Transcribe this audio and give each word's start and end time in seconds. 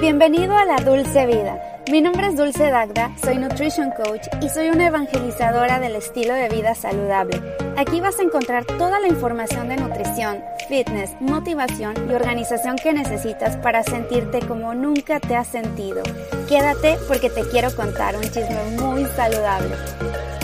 Bienvenido 0.00 0.56
a 0.56 0.64
la 0.64 0.76
Dulce 0.76 1.26
Vida. 1.26 1.60
Mi 1.90 2.00
nombre 2.00 2.28
es 2.28 2.36
Dulce 2.36 2.70
Dagda, 2.70 3.10
soy 3.20 3.36
Nutrition 3.36 3.90
Coach 3.90 4.28
y 4.40 4.48
soy 4.48 4.68
una 4.68 4.86
evangelizadora 4.86 5.80
del 5.80 5.96
estilo 5.96 6.34
de 6.34 6.48
vida 6.48 6.76
saludable. 6.76 7.42
Aquí 7.76 8.00
vas 8.00 8.20
a 8.20 8.22
encontrar 8.22 8.64
toda 8.64 9.00
la 9.00 9.08
información 9.08 9.68
de 9.68 9.76
nutrición, 9.76 10.44
fitness, 10.68 11.16
motivación 11.18 11.94
y 12.08 12.14
organización 12.14 12.76
que 12.76 12.92
necesitas 12.92 13.56
para 13.56 13.82
sentirte 13.82 14.38
como 14.38 14.72
nunca 14.72 15.18
te 15.18 15.34
has 15.34 15.48
sentido. 15.48 16.04
Quédate 16.48 16.96
porque 17.06 17.28
te 17.28 17.42
quiero 17.42 17.70
contar 17.76 18.16
un 18.16 18.22
chisme 18.22 18.76
muy 18.80 19.04
saludable. 19.14 19.76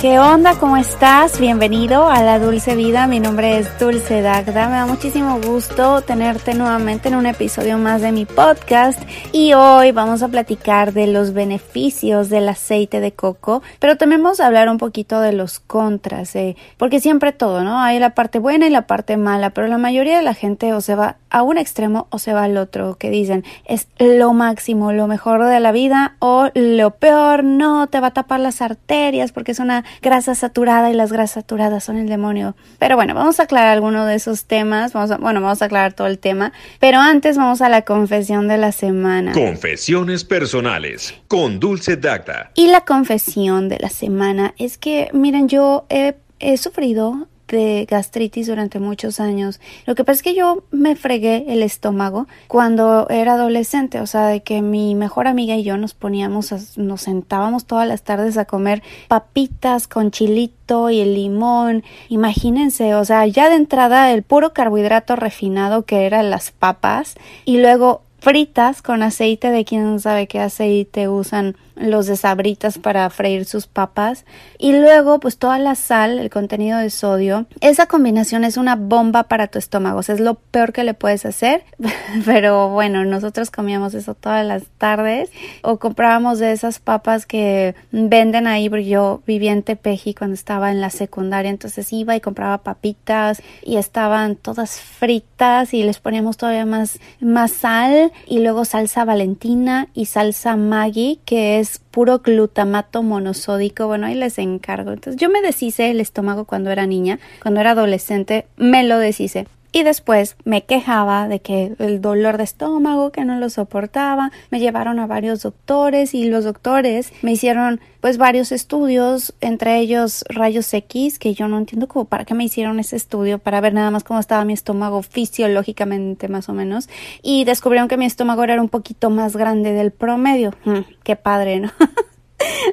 ¿Qué 0.04 0.18
onda? 0.18 0.58
¿Cómo 0.58 0.76
estás? 0.76 1.40
Bienvenido 1.40 2.10
a 2.10 2.22
La 2.22 2.38
Dulce 2.38 2.76
Vida. 2.76 3.06
Mi 3.06 3.20
nombre 3.20 3.56
es 3.56 3.78
Dulce 3.78 4.20
Dagda. 4.20 4.68
Me 4.68 4.76
da 4.76 4.84
muchísimo 4.84 5.40
gusto 5.40 6.02
tenerte 6.02 6.52
nuevamente 6.52 7.08
en 7.08 7.14
un 7.14 7.24
episodio 7.24 7.78
más 7.78 8.02
de 8.02 8.12
mi 8.12 8.26
podcast. 8.26 9.00
Y 9.32 9.54
hoy 9.54 9.92
vamos 9.92 10.22
a 10.22 10.28
platicar 10.28 10.92
de 10.92 11.06
los 11.06 11.32
beneficios 11.32 12.28
del 12.28 12.50
aceite 12.50 13.00
de 13.00 13.12
coco, 13.12 13.62
pero 13.78 13.96
también 13.96 14.22
vamos 14.22 14.40
a 14.40 14.46
hablar 14.46 14.68
un 14.68 14.76
poquito 14.76 15.22
de 15.22 15.32
los 15.32 15.58
contras, 15.58 16.36
eh, 16.36 16.54
porque 16.76 17.00
siempre 17.00 17.32
todo, 17.32 17.64
¿no? 17.64 17.80
Hay 17.80 17.98
la 17.98 18.10
parte 18.10 18.38
buena 18.38 18.66
y 18.66 18.70
la 18.70 18.86
parte 18.86 19.16
mala, 19.16 19.50
pero 19.50 19.68
la 19.68 19.78
mayoría 19.78 20.18
de 20.18 20.22
la 20.22 20.34
gente 20.34 20.74
o 20.74 20.82
se 20.82 20.96
va 20.96 21.16
a 21.30 21.42
un 21.42 21.56
extremo 21.56 22.08
o 22.10 22.18
se 22.18 22.34
va 22.34 22.44
al 22.44 22.58
otro, 22.58 22.96
que 22.96 23.08
dicen 23.08 23.42
es 23.64 23.88
lo 23.98 24.34
máximo, 24.34 24.92
lo 24.92 25.06
mejor 25.06 25.46
de 25.46 25.60
la 25.60 25.72
vida 25.72 25.93
o 26.18 26.50
lo 26.54 26.90
peor, 26.92 27.44
no, 27.44 27.86
te 27.88 28.00
va 28.00 28.08
a 28.08 28.12
tapar 28.12 28.40
las 28.40 28.62
arterias 28.62 29.32
porque 29.32 29.52
es 29.52 29.58
una 29.58 29.84
grasa 30.02 30.34
saturada 30.34 30.90
y 30.90 30.94
las 30.94 31.12
grasas 31.12 31.34
saturadas 31.34 31.84
son 31.84 31.96
el 31.96 32.08
demonio. 32.08 32.54
Pero 32.78 32.96
bueno, 32.96 33.14
vamos 33.14 33.40
a 33.40 33.44
aclarar 33.44 33.72
alguno 33.72 34.06
de 34.06 34.14
esos 34.14 34.44
temas. 34.44 34.92
Vamos 34.92 35.10
a, 35.10 35.16
bueno, 35.18 35.40
vamos 35.40 35.60
a 35.62 35.66
aclarar 35.66 35.92
todo 35.92 36.06
el 36.06 36.18
tema. 36.18 36.52
Pero 36.80 36.98
antes 36.98 37.36
vamos 37.36 37.60
a 37.60 37.68
la 37.68 37.82
confesión 37.82 38.48
de 38.48 38.58
la 38.58 38.72
semana. 38.72 39.32
Confesiones 39.32 40.24
personales 40.24 41.14
con 41.28 41.60
Dulce 41.60 41.96
Dacta. 41.96 42.50
Y 42.54 42.68
la 42.68 42.82
confesión 42.82 43.68
de 43.68 43.78
la 43.78 43.90
semana 43.90 44.54
es 44.58 44.78
que, 44.78 45.10
miren, 45.12 45.48
yo 45.48 45.86
he, 45.88 46.14
he 46.38 46.56
sufrido 46.56 47.28
de 47.54 47.86
gastritis 47.88 48.46
durante 48.46 48.80
muchos 48.80 49.20
años. 49.20 49.60
Lo 49.86 49.94
que 49.94 50.04
pasa 50.04 50.16
es 50.16 50.22
que 50.22 50.34
yo 50.34 50.64
me 50.70 50.96
fregué 50.96 51.46
el 51.48 51.62
estómago 51.62 52.26
cuando 52.48 53.08
era 53.08 53.34
adolescente, 53.34 54.00
o 54.00 54.06
sea, 54.06 54.26
de 54.26 54.42
que 54.42 54.60
mi 54.60 54.94
mejor 54.94 55.26
amiga 55.26 55.56
y 55.56 55.62
yo 55.62 55.76
nos 55.76 55.94
poníamos, 55.94 56.76
nos 56.76 57.00
sentábamos 57.00 57.64
todas 57.64 57.88
las 57.88 58.02
tardes 58.02 58.36
a 58.36 58.44
comer 58.44 58.82
papitas 59.08 59.88
con 59.88 60.10
chilito 60.10 60.90
y 60.90 61.00
el 61.00 61.14
limón. 61.14 61.84
Imagínense, 62.08 62.94
o 62.94 63.04
sea, 63.04 63.26
ya 63.26 63.48
de 63.48 63.56
entrada 63.56 64.12
el 64.12 64.22
puro 64.22 64.52
carbohidrato 64.52 65.16
refinado 65.16 65.84
que 65.84 66.06
eran 66.06 66.30
las 66.30 66.50
papas 66.50 67.14
y 67.44 67.58
luego 67.58 68.02
fritas 68.18 68.80
con 68.80 69.02
aceite 69.02 69.50
de 69.50 69.64
quién 69.64 70.00
sabe 70.00 70.26
qué 70.26 70.40
aceite 70.40 71.08
usan 71.08 71.56
los 71.76 72.06
de 72.06 72.16
sabritas 72.16 72.78
para 72.78 73.08
freír 73.10 73.44
sus 73.44 73.66
papas. 73.66 74.24
Y 74.58 74.72
luego 74.72 75.20
pues 75.20 75.38
toda 75.38 75.58
la 75.58 75.74
sal, 75.74 76.18
el 76.18 76.30
contenido 76.30 76.78
de 76.78 76.90
sodio. 76.90 77.46
Esa 77.60 77.86
combinación 77.86 78.44
es 78.44 78.56
una 78.56 78.76
bomba 78.76 79.24
para 79.24 79.48
tu 79.48 79.58
estómago, 79.58 79.98
o 79.98 80.02
sea, 80.02 80.14
es 80.14 80.20
lo 80.20 80.34
peor 80.34 80.72
que 80.72 80.84
le 80.84 80.94
puedes 80.94 81.26
hacer, 81.26 81.64
pero 82.24 82.68
bueno, 82.70 83.04
nosotros 83.04 83.50
comíamos 83.50 83.94
eso 83.94 84.14
todas 84.14 84.46
las 84.46 84.64
tardes. 84.78 85.30
O 85.62 85.78
comprábamos 85.78 86.38
de 86.38 86.52
esas 86.52 86.78
papas 86.78 87.26
que 87.26 87.74
venden 87.90 88.46
ahí, 88.46 88.68
porque 88.68 88.86
yo 88.86 89.22
vivía 89.26 89.52
en 89.52 89.62
Tepeji 89.62 90.14
cuando 90.14 90.34
estaba 90.34 90.70
en 90.70 90.80
la 90.80 90.90
secundaria, 90.90 91.50
entonces 91.50 91.92
iba 91.92 92.16
y 92.16 92.20
compraba 92.20 92.58
papitas 92.58 93.42
y 93.62 93.76
estaban 93.76 94.36
todas 94.36 94.80
fritas 94.80 95.74
y 95.74 95.82
les 95.82 95.98
poníamos 95.98 96.36
todavía 96.36 96.66
más, 96.66 96.98
más 97.20 97.52
sal. 97.52 98.12
Y 98.26 98.40
luego 98.40 98.64
salsa 98.64 99.04
valentina 99.04 99.88
y 99.94 100.06
salsa 100.06 100.56
Maggi 100.56 101.20
que 101.24 101.60
es 101.60 101.63
puro 101.90 102.18
glutamato 102.18 103.02
monosódico. 103.02 103.86
Bueno, 103.86 104.06
ahí 104.06 104.14
les 104.14 104.38
encargo. 104.38 104.92
Entonces 104.92 105.20
yo 105.20 105.28
me 105.28 105.40
deshice 105.40 105.90
el 105.90 106.00
estómago 106.00 106.44
cuando 106.44 106.70
era 106.70 106.86
niña, 106.86 107.18
cuando 107.42 107.60
era 107.60 107.72
adolescente, 107.72 108.46
me 108.56 108.84
lo 108.84 108.98
deshice. 108.98 109.46
Y 109.74 109.82
después 109.82 110.36
me 110.44 110.62
quejaba 110.62 111.26
de 111.26 111.40
que 111.40 111.74
el 111.80 112.00
dolor 112.00 112.38
de 112.38 112.44
estómago, 112.44 113.10
que 113.10 113.24
no 113.24 113.40
lo 113.40 113.50
soportaba. 113.50 114.30
Me 114.52 114.60
llevaron 114.60 115.00
a 115.00 115.08
varios 115.08 115.42
doctores 115.42 116.14
y 116.14 116.28
los 116.28 116.44
doctores 116.44 117.12
me 117.22 117.32
hicieron 117.32 117.80
pues 118.00 118.16
varios 118.16 118.52
estudios, 118.52 119.34
entre 119.40 119.80
ellos 119.80 120.24
rayos 120.28 120.72
X, 120.72 121.18
que 121.18 121.34
yo 121.34 121.48
no 121.48 121.58
entiendo 121.58 121.88
cómo 121.88 122.04
para 122.04 122.24
qué 122.24 122.34
me 122.34 122.44
hicieron 122.44 122.78
ese 122.78 122.94
estudio, 122.94 123.40
para 123.40 123.60
ver 123.60 123.74
nada 123.74 123.90
más 123.90 124.04
cómo 124.04 124.20
estaba 124.20 124.44
mi 124.44 124.52
estómago 124.52 125.02
fisiológicamente 125.02 126.28
más 126.28 126.48
o 126.48 126.52
menos. 126.52 126.88
Y 127.20 127.42
descubrieron 127.42 127.88
que 127.88 127.96
mi 127.96 128.04
estómago 128.04 128.44
era 128.44 128.62
un 128.62 128.68
poquito 128.68 129.10
más 129.10 129.36
grande 129.36 129.72
del 129.72 129.90
promedio. 129.90 130.54
Mm, 130.64 130.82
qué 131.02 131.16
padre, 131.16 131.58
¿no? 131.58 131.72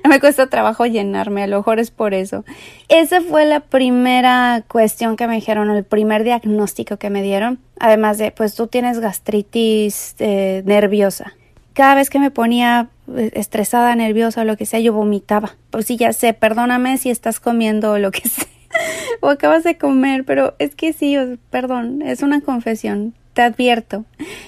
me 0.10 0.20
cuesta 0.20 0.48
trabajo 0.48 0.86
llenarme, 0.86 1.44
a 1.44 1.48
lo 1.48 1.58
mejor 1.58 1.80
es 1.80 1.92
por 1.92 2.14
eso. 2.14 2.44
Esa 2.88 3.22
fue 3.22 3.46
la 3.46 3.60
primera 3.60 4.64
cuestión 4.68 5.16
que 5.16 5.28
me 5.28 5.36
dijeron, 5.36 5.70
el 5.70 5.84
primer 5.84 6.24
diagnóstico 6.24 6.98
que 6.98 7.10
me 7.10 7.22
dieron. 7.22 7.60
Además 7.80 8.18
de, 8.18 8.32
pues 8.32 8.56
tú 8.56 8.68
tienes 8.68 9.00
gastritis 9.00 10.16
eh, 10.20 10.64
nerviosa. 10.66 11.34
Cada 11.74 11.96
vez 11.96 12.10
que 12.10 12.20
me 12.20 12.32
ponía 12.32 12.90
eh, 13.16 13.32
estresada, 13.34 13.96
nerviosa 13.96 14.42
o 14.42 14.46
lo 14.46 14.58
que 14.58 14.66
sea, 14.66 14.80
yo 14.80 14.94
vomitaba. 14.94 15.56
Pues 15.70 15.86
sí, 15.86 15.98
ya 15.98 16.14
sé, 16.14 16.34
perdóname 16.34 16.98
si 16.98 17.10
estás 17.10 17.40
comiendo 17.40 17.94
o 17.94 17.98
lo 17.98 18.12
que 18.12 18.28
sea. 18.30 18.46
o 19.22 19.30
acabas 19.30 19.64
de 19.64 19.78
comer, 19.78 20.26
pero 20.26 20.56
es 20.60 20.76
que 20.76 20.94
sí, 20.94 21.18
perdón, 21.50 22.02
es 22.02 22.22
una 22.22 22.42
confesión 22.42 23.14
te 23.34 23.42
advierto, 23.42 24.06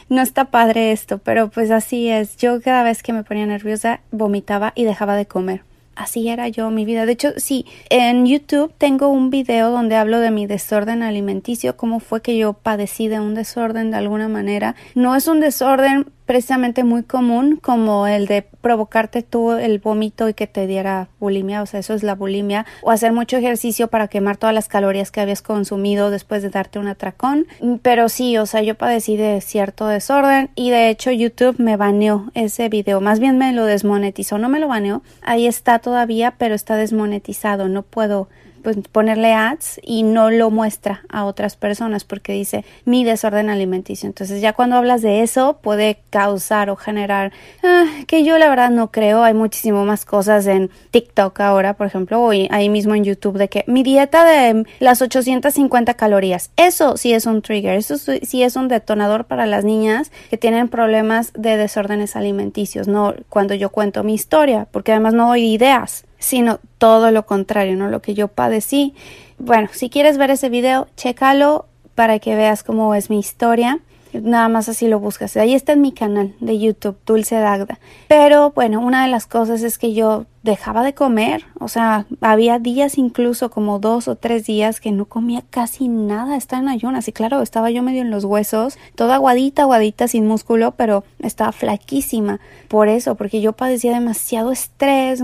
no 0.10 0.22
está 0.22 0.46
padre 0.46 0.92
esto, 0.92 1.18
pero 1.18 1.50
pues 1.50 1.72
así 1.72 2.10
es. 2.10 2.38
Yo 2.38 2.62
cada 2.62 2.84
vez 2.84 3.04
que 3.04 3.14
me 3.14 3.24
ponía 3.24 3.46
nerviosa 3.46 4.02
vomitaba 4.12 4.74
y 4.76 4.84
dejaba 4.84 5.16
de 5.16 5.26
comer. 5.26 5.62
Así 5.96 6.28
era 6.28 6.48
yo 6.48 6.72
mi 6.72 6.86
vida. 6.86 7.06
De 7.06 7.12
hecho, 7.12 7.34
sí, 7.38 7.66
en 7.90 8.26
YouTube 8.26 8.74
tengo 8.78 9.10
un 9.10 9.30
video 9.30 9.70
donde 9.70 9.96
hablo 9.96 10.20
de 10.20 10.32
mi 10.32 10.48
desorden 10.48 11.04
alimenticio, 11.04 11.78
cómo 11.78 12.00
fue 12.00 12.22
que 12.22 12.36
yo 12.36 12.54
padecí 12.54 13.08
de 13.08 13.20
un 13.20 13.36
desorden 13.36 13.92
de 13.92 13.98
alguna 13.98 14.28
manera. 14.28 14.76
No 14.96 15.16
es 15.16 15.28
un 15.28 15.40
desorden 15.40 16.08
precisamente 16.26 16.84
muy 16.84 17.04
común 17.04 17.58
como 17.62 18.08
el 18.08 18.28
de 18.28 18.42
provocarte 18.42 19.22
tú 19.22 19.52
el 19.52 19.80
vómito 19.80 20.30
y 20.30 20.34
que 20.34 20.48
te 20.48 20.68
diera 20.68 21.10
bulimia, 21.20 21.62
o 21.62 21.66
sea, 21.66 21.80
eso 21.80 21.94
es 21.94 22.04
la 22.04 22.16
bulimia, 22.16 22.66
o 22.82 22.92
hacer 22.92 23.12
mucho 23.12 23.38
ejercicio 23.38 23.88
para 23.88 24.08
quemar 24.08 24.38
todas 24.38 24.54
las 24.54 24.68
calorías 24.68 25.12
que 25.12 25.22
habías 25.22 25.42
consumido 25.42 26.12
después 26.12 26.42
de 26.42 26.50
darte 26.50 26.80
un 26.80 26.88
atracón, 26.88 27.48
pero 27.82 28.10
sí, 28.10 28.38
o 28.38 28.46
sea, 28.46 28.62
yo 28.62 28.76
padecí 28.76 29.18
de 29.18 29.42
cierto 29.42 29.88
desorden 29.88 30.50
y 30.56 30.70
de 30.70 30.90
hecho 30.90 31.12
YouTube 31.12 31.60
me 31.60 31.78
baneó 31.78 32.32
ese 32.34 32.70
video, 32.70 33.02
más 33.02 33.20
bien 33.20 33.38
me 33.38 33.52
lo 33.54 33.66
desmonetizó, 33.66 34.38
no 34.38 34.50
me 34.50 34.60
lo 34.60 34.68
baneó, 34.68 35.02
ahí 35.22 35.48
está 35.48 35.80
todavía, 35.80 36.36
pero 36.38 36.56
está 36.56 36.76
desmonetizado, 36.76 37.68
no 37.68 37.84
puedo 37.84 38.30
pues, 38.64 38.78
ponerle 38.92 39.34
ads 39.34 39.80
y 39.84 40.04
no 40.04 40.32
lo 40.32 40.50
muestra 40.50 41.04
a 41.10 41.26
otras 41.26 41.56
personas 41.56 42.04
porque 42.06 42.34
dice 42.34 42.66
mi 42.86 43.04
desorden 43.04 43.50
alimenticio. 43.50 44.08
Entonces 44.08 44.42
ya 44.42 44.54
cuando 44.54 44.78
hablas 44.78 45.02
de 45.02 45.22
eso 45.22 45.60
puede 45.62 46.00
causar 46.10 46.70
o 46.70 46.76
generar 46.76 47.32
ah, 47.64 47.86
que 48.08 48.24
yo 48.24 48.38
la 48.38 48.50
verdad 48.50 48.72
no 48.72 48.92
creo. 48.92 49.24
Hay 49.24 49.34
muchísimo 49.34 49.86
más 49.86 50.06
cosas 50.06 50.48
en 50.48 50.72
TikTok 50.92 51.40
ahora, 51.42 51.76
por 51.76 51.88
ejemplo, 51.88 52.24
o 52.24 52.32
ahí 52.32 52.70
mismo 52.70 52.96
en 52.96 53.04
YouTube 53.04 53.38
de 53.38 53.50
que 53.50 53.64
mi 53.68 53.84
dieta 53.84 54.26
de 54.26 54.66
las 54.80 55.02
850 55.02 55.94
calorías. 55.96 56.52
Eso 56.56 56.98
sí 56.98 57.14
es 57.14 57.26
un 57.26 57.42
trigger, 57.42 57.76
eso 57.76 57.98
sí 57.98 58.44
es 58.44 58.56
un 58.56 58.68
detonador 58.68 59.26
para 59.26 59.46
las 59.46 59.64
niñas 59.64 60.12
que 60.30 60.38
tienen 60.38 60.70
problemas 60.70 61.32
de 61.34 61.58
desórdenes 61.58 62.16
alimenticios, 62.16 62.88
no 62.88 63.14
cuando 63.30 63.54
yo 63.54 63.70
cuento 63.70 64.04
mi 64.04 64.14
historia, 64.14 64.68
porque 64.72 64.92
además 64.92 65.14
no 65.14 65.28
doy 65.28 65.54
ideas 65.54 66.06
sino 66.24 66.60
todo 66.78 67.12
lo 67.12 67.26
contrario, 67.26 67.76
¿no? 67.76 67.90
Lo 67.90 68.02
que 68.02 68.14
yo 68.14 68.30
padecí. 68.30 68.96
Bueno, 69.38 69.68
si 69.74 69.90
quieres 69.90 70.18
ver 70.18 70.32
ese 70.32 70.48
video, 70.48 70.88
chécalo 70.96 71.66
para 71.96 72.20
que 72.20 72.36
veas 72.36 72.64
cómo 72.64 72.96
es 72.96 73.10
mi 73.10 73.20
historia. 73.20 73.80
Nada 74.14 74.48
más 74.48 74.70
así 74.70 74.88
lo 74.88 75.00
buscas. 75.00 75.36
Ahí 75.36 75.54
está 75.54 75.74
en 75.74 75.82
mi 75.82 75.92
canal 75.92 76.34
de 76.40 76.60
YouTube, 76.60 76.98
Dulce 77.06 77.36
Dagda. 77.36 77.80
Pero 78.08 78.52
bueno, 78.52 78.80
una 78.80 79.04
de 79.04 79.12
las 79.12 79.26
cosas 79.26 79.64
es 79.64 79.78
que 79.78 79.94
yo 79.94 80.26
dejaba 80.44 80.84
de 80.84 80.94
comer, 80.94 81.46
o 81.64 81.68
sea, 81.68 82.06
había 82.22 82.60
días 82.60 82.98
incluso 82.98 83.50
como 83.50 83.80
dos 83.80 84.08
o 84.08 84.16
tres 84.16 84.46
días 84.46 84.80
que 84.80 84.92
no 84.92 85.06
comía 85.06 85.44
casi 85.50 85.88
nada, 85.88 86.36
estaba 86.36 86.62
en 86.62 86.70
ayunas. 86.70 87.08
Y 87.08 87.14
claro, 87.14 87.42
estaba 87.42 87.72
yo 87.72 87.84
medio 87.84 88.02
en 88.02 88.12
los 88.12 88.26
huesos, 88.26 88.78
toda 88.96 89.16
aguadita, 89.16 89.64
aguadita, 89.64 90.08
sin 90.08 90.28
músculo, 90.28 90.72
pero 90.72 91.04
estaba 91.20 91.52
flaquísima, 91.52 92.40
por 92.68 92.88
eso, 92.88 93.16
porque 93.16 93.42
yo 93.42 93.54
padecía 93.54 93.94
demasiado 93.94 94.52
estrés, 94.52 95.24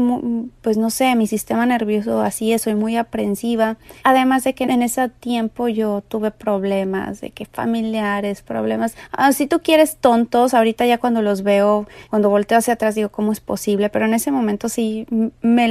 pues 0.61 0.77
no 0.77 0.89
sé, 0.89 1.15
mi 1.15 1.27
sistema 1.27 1.65
nervioso 1.65 2.21
así 2.21 2.53
es, 2.53 2.61
soy 2.61 2.75
muy 2.75 2.95
aprensiva, 2.95 3.77
además 4.03 4.43
de 4.43 4.53
que 4.53 4.63
en 4.63 4.81
ese 4.81 5.09
tiempo 5.09 5.67
yo 5.67 6.01
tuve 6.07 6.31
problemas, 6.31 7.21
de 7.21 7.31
que 7.31 7.45
familiares, 7.45 8.41
problemas, 8.41 8.95
ah, 9.11 9.31
si 9.31 9.47
tú 9.47 9.61
quieres 9.61 9.97
tontos, 9.97 10.53
ahorita 10.53 10.85
ya 10.85 10.97
cuando 10.97 11.21
los 11.21 11.43
veo, 11.43 11.87
cuando 12.09 12.29
volteo 12.29 12.57
hacia 12.57 12.75
atrás 12.75 12.95
digo, 12.95 13.09
¿cómo 13.09 13.31
es 13.31 13.39
posible? 13.39 13.89
Pero 13.89 14.05
en 14.05 14.13
ese 14.13 14.31
momento 14.31 14.69
sí 14.69 15.07
me 15.41 15.67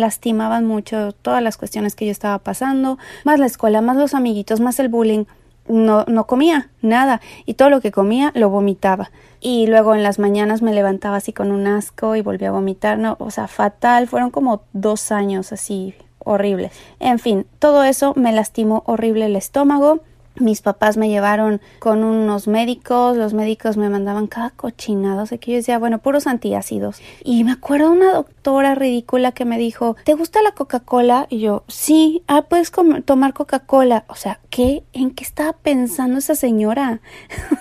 mucho 0.65 1.13
todas 1.13 1.43
las 1.43 1.57
cuestiones 1.57 1.95
que 1.95 2.07
yo 2.07 2.13
estaba 2.13 2.39
pasando, 2.39 2.99
más 3.25 3.39
la 3.39 3.47
escuela, 3.47 3.81
más 3.81 3.97
los 3.97 4.15
amiguitos, 4.15 4.61
más 4.61 4.79
el 4.81 4.89
bullying. 4.89 5.25
no, 5.69 6.05
no 6.07 6.27
comía 6.27 6.71
nada 6.81 7.21
y 7.45 7.55
todo 7.55 7.69
lo 7.69 7.81
que 7.81 7.93
comía 7.93 8.33
lo 8.35 8.49
vomitaba. 8.51 9.11
Y 9.41 9.67
luego 9.67 9.95
en 9.95 10.03
las 10.03 10.19
mañanas 10.19 10.63
me 10.63 10.73
levantaba 10.73 11.17
así 11.17 11.33
con 11.33 11.53
un 11.53 11.67
asco 11.67 12.17
y 12.17 12.23
volvía 12.23 12.49
a 12.49 12.53
vomitar, 12.53 12.99
no, 12.99 13.17
o 13.21 13.31
sea, 13.31 13.47
fatal, 13.49 14.09
fueron 14.09 14.31
como 14.31 14.63
dos 14.73 15.13
años 15.13 15.53
así 15.53 15.95
horribles. 16.19 16.73
En 17.01 17.19
fin, 17.19 17.47
todo 17.59 17.85
eso 17.85 18.13
me 18.17 18.33
lastimó 18.33 18.83
horrible 18.87 19.27
el 19.27 19.37
estómago 19.37 20.01
mis 20.41 20.63
papás 20.63 20.97
me 20.97 21.09
llevaron 21.09 21.61
con 21.79 22.05
unos 22.05 22.49
médicos, 22.49 23.17
los 23.17 23.35
médicos 23.35 23.77
me 23.77 23.89
mandaban 23.89 24.27
cada 24.27 24.51
cochinado, 24.51 25.27
sé 25.27 25.39
que 25.39 25.53
yo 25.53 25.57
decía, 25.59 25.79
bueno, 25.79 25.99
puros 25.99 26.27
antiácidos. 26.27 27.01
Y 27.25 27.45
me 27.45 27.53
acuerdo 27.53 27.91
una 27.91 28.13
doctora 28.13 28.75
ridícula 28.75 29.33
que 29.33 29.45
me 29.45 29.59
dijo, 29.59 29.97
¿te 30.05 30.15
gusta 30.15 30.43
la 30.43 30.53
Coca-Cola? 30.53 31.27
Y 31.31 31.41
yo, 31.41 31.65
sí, 31.69 32.23
ah, 32.27 32.43
puedes 32.43 32.73
tomar 33.05 33.33
Coca-Cola. 33.33 34.05
O 34.09 34.15
sea, 34.15 34.41
¿qué? 34.51 34.85
¿En 34.93 35.11
qué 35.11 35.25
estaba 35.25 35.53
pensando 35.53 36.19
esa 36.19 36.35
señora? 36.35 37.01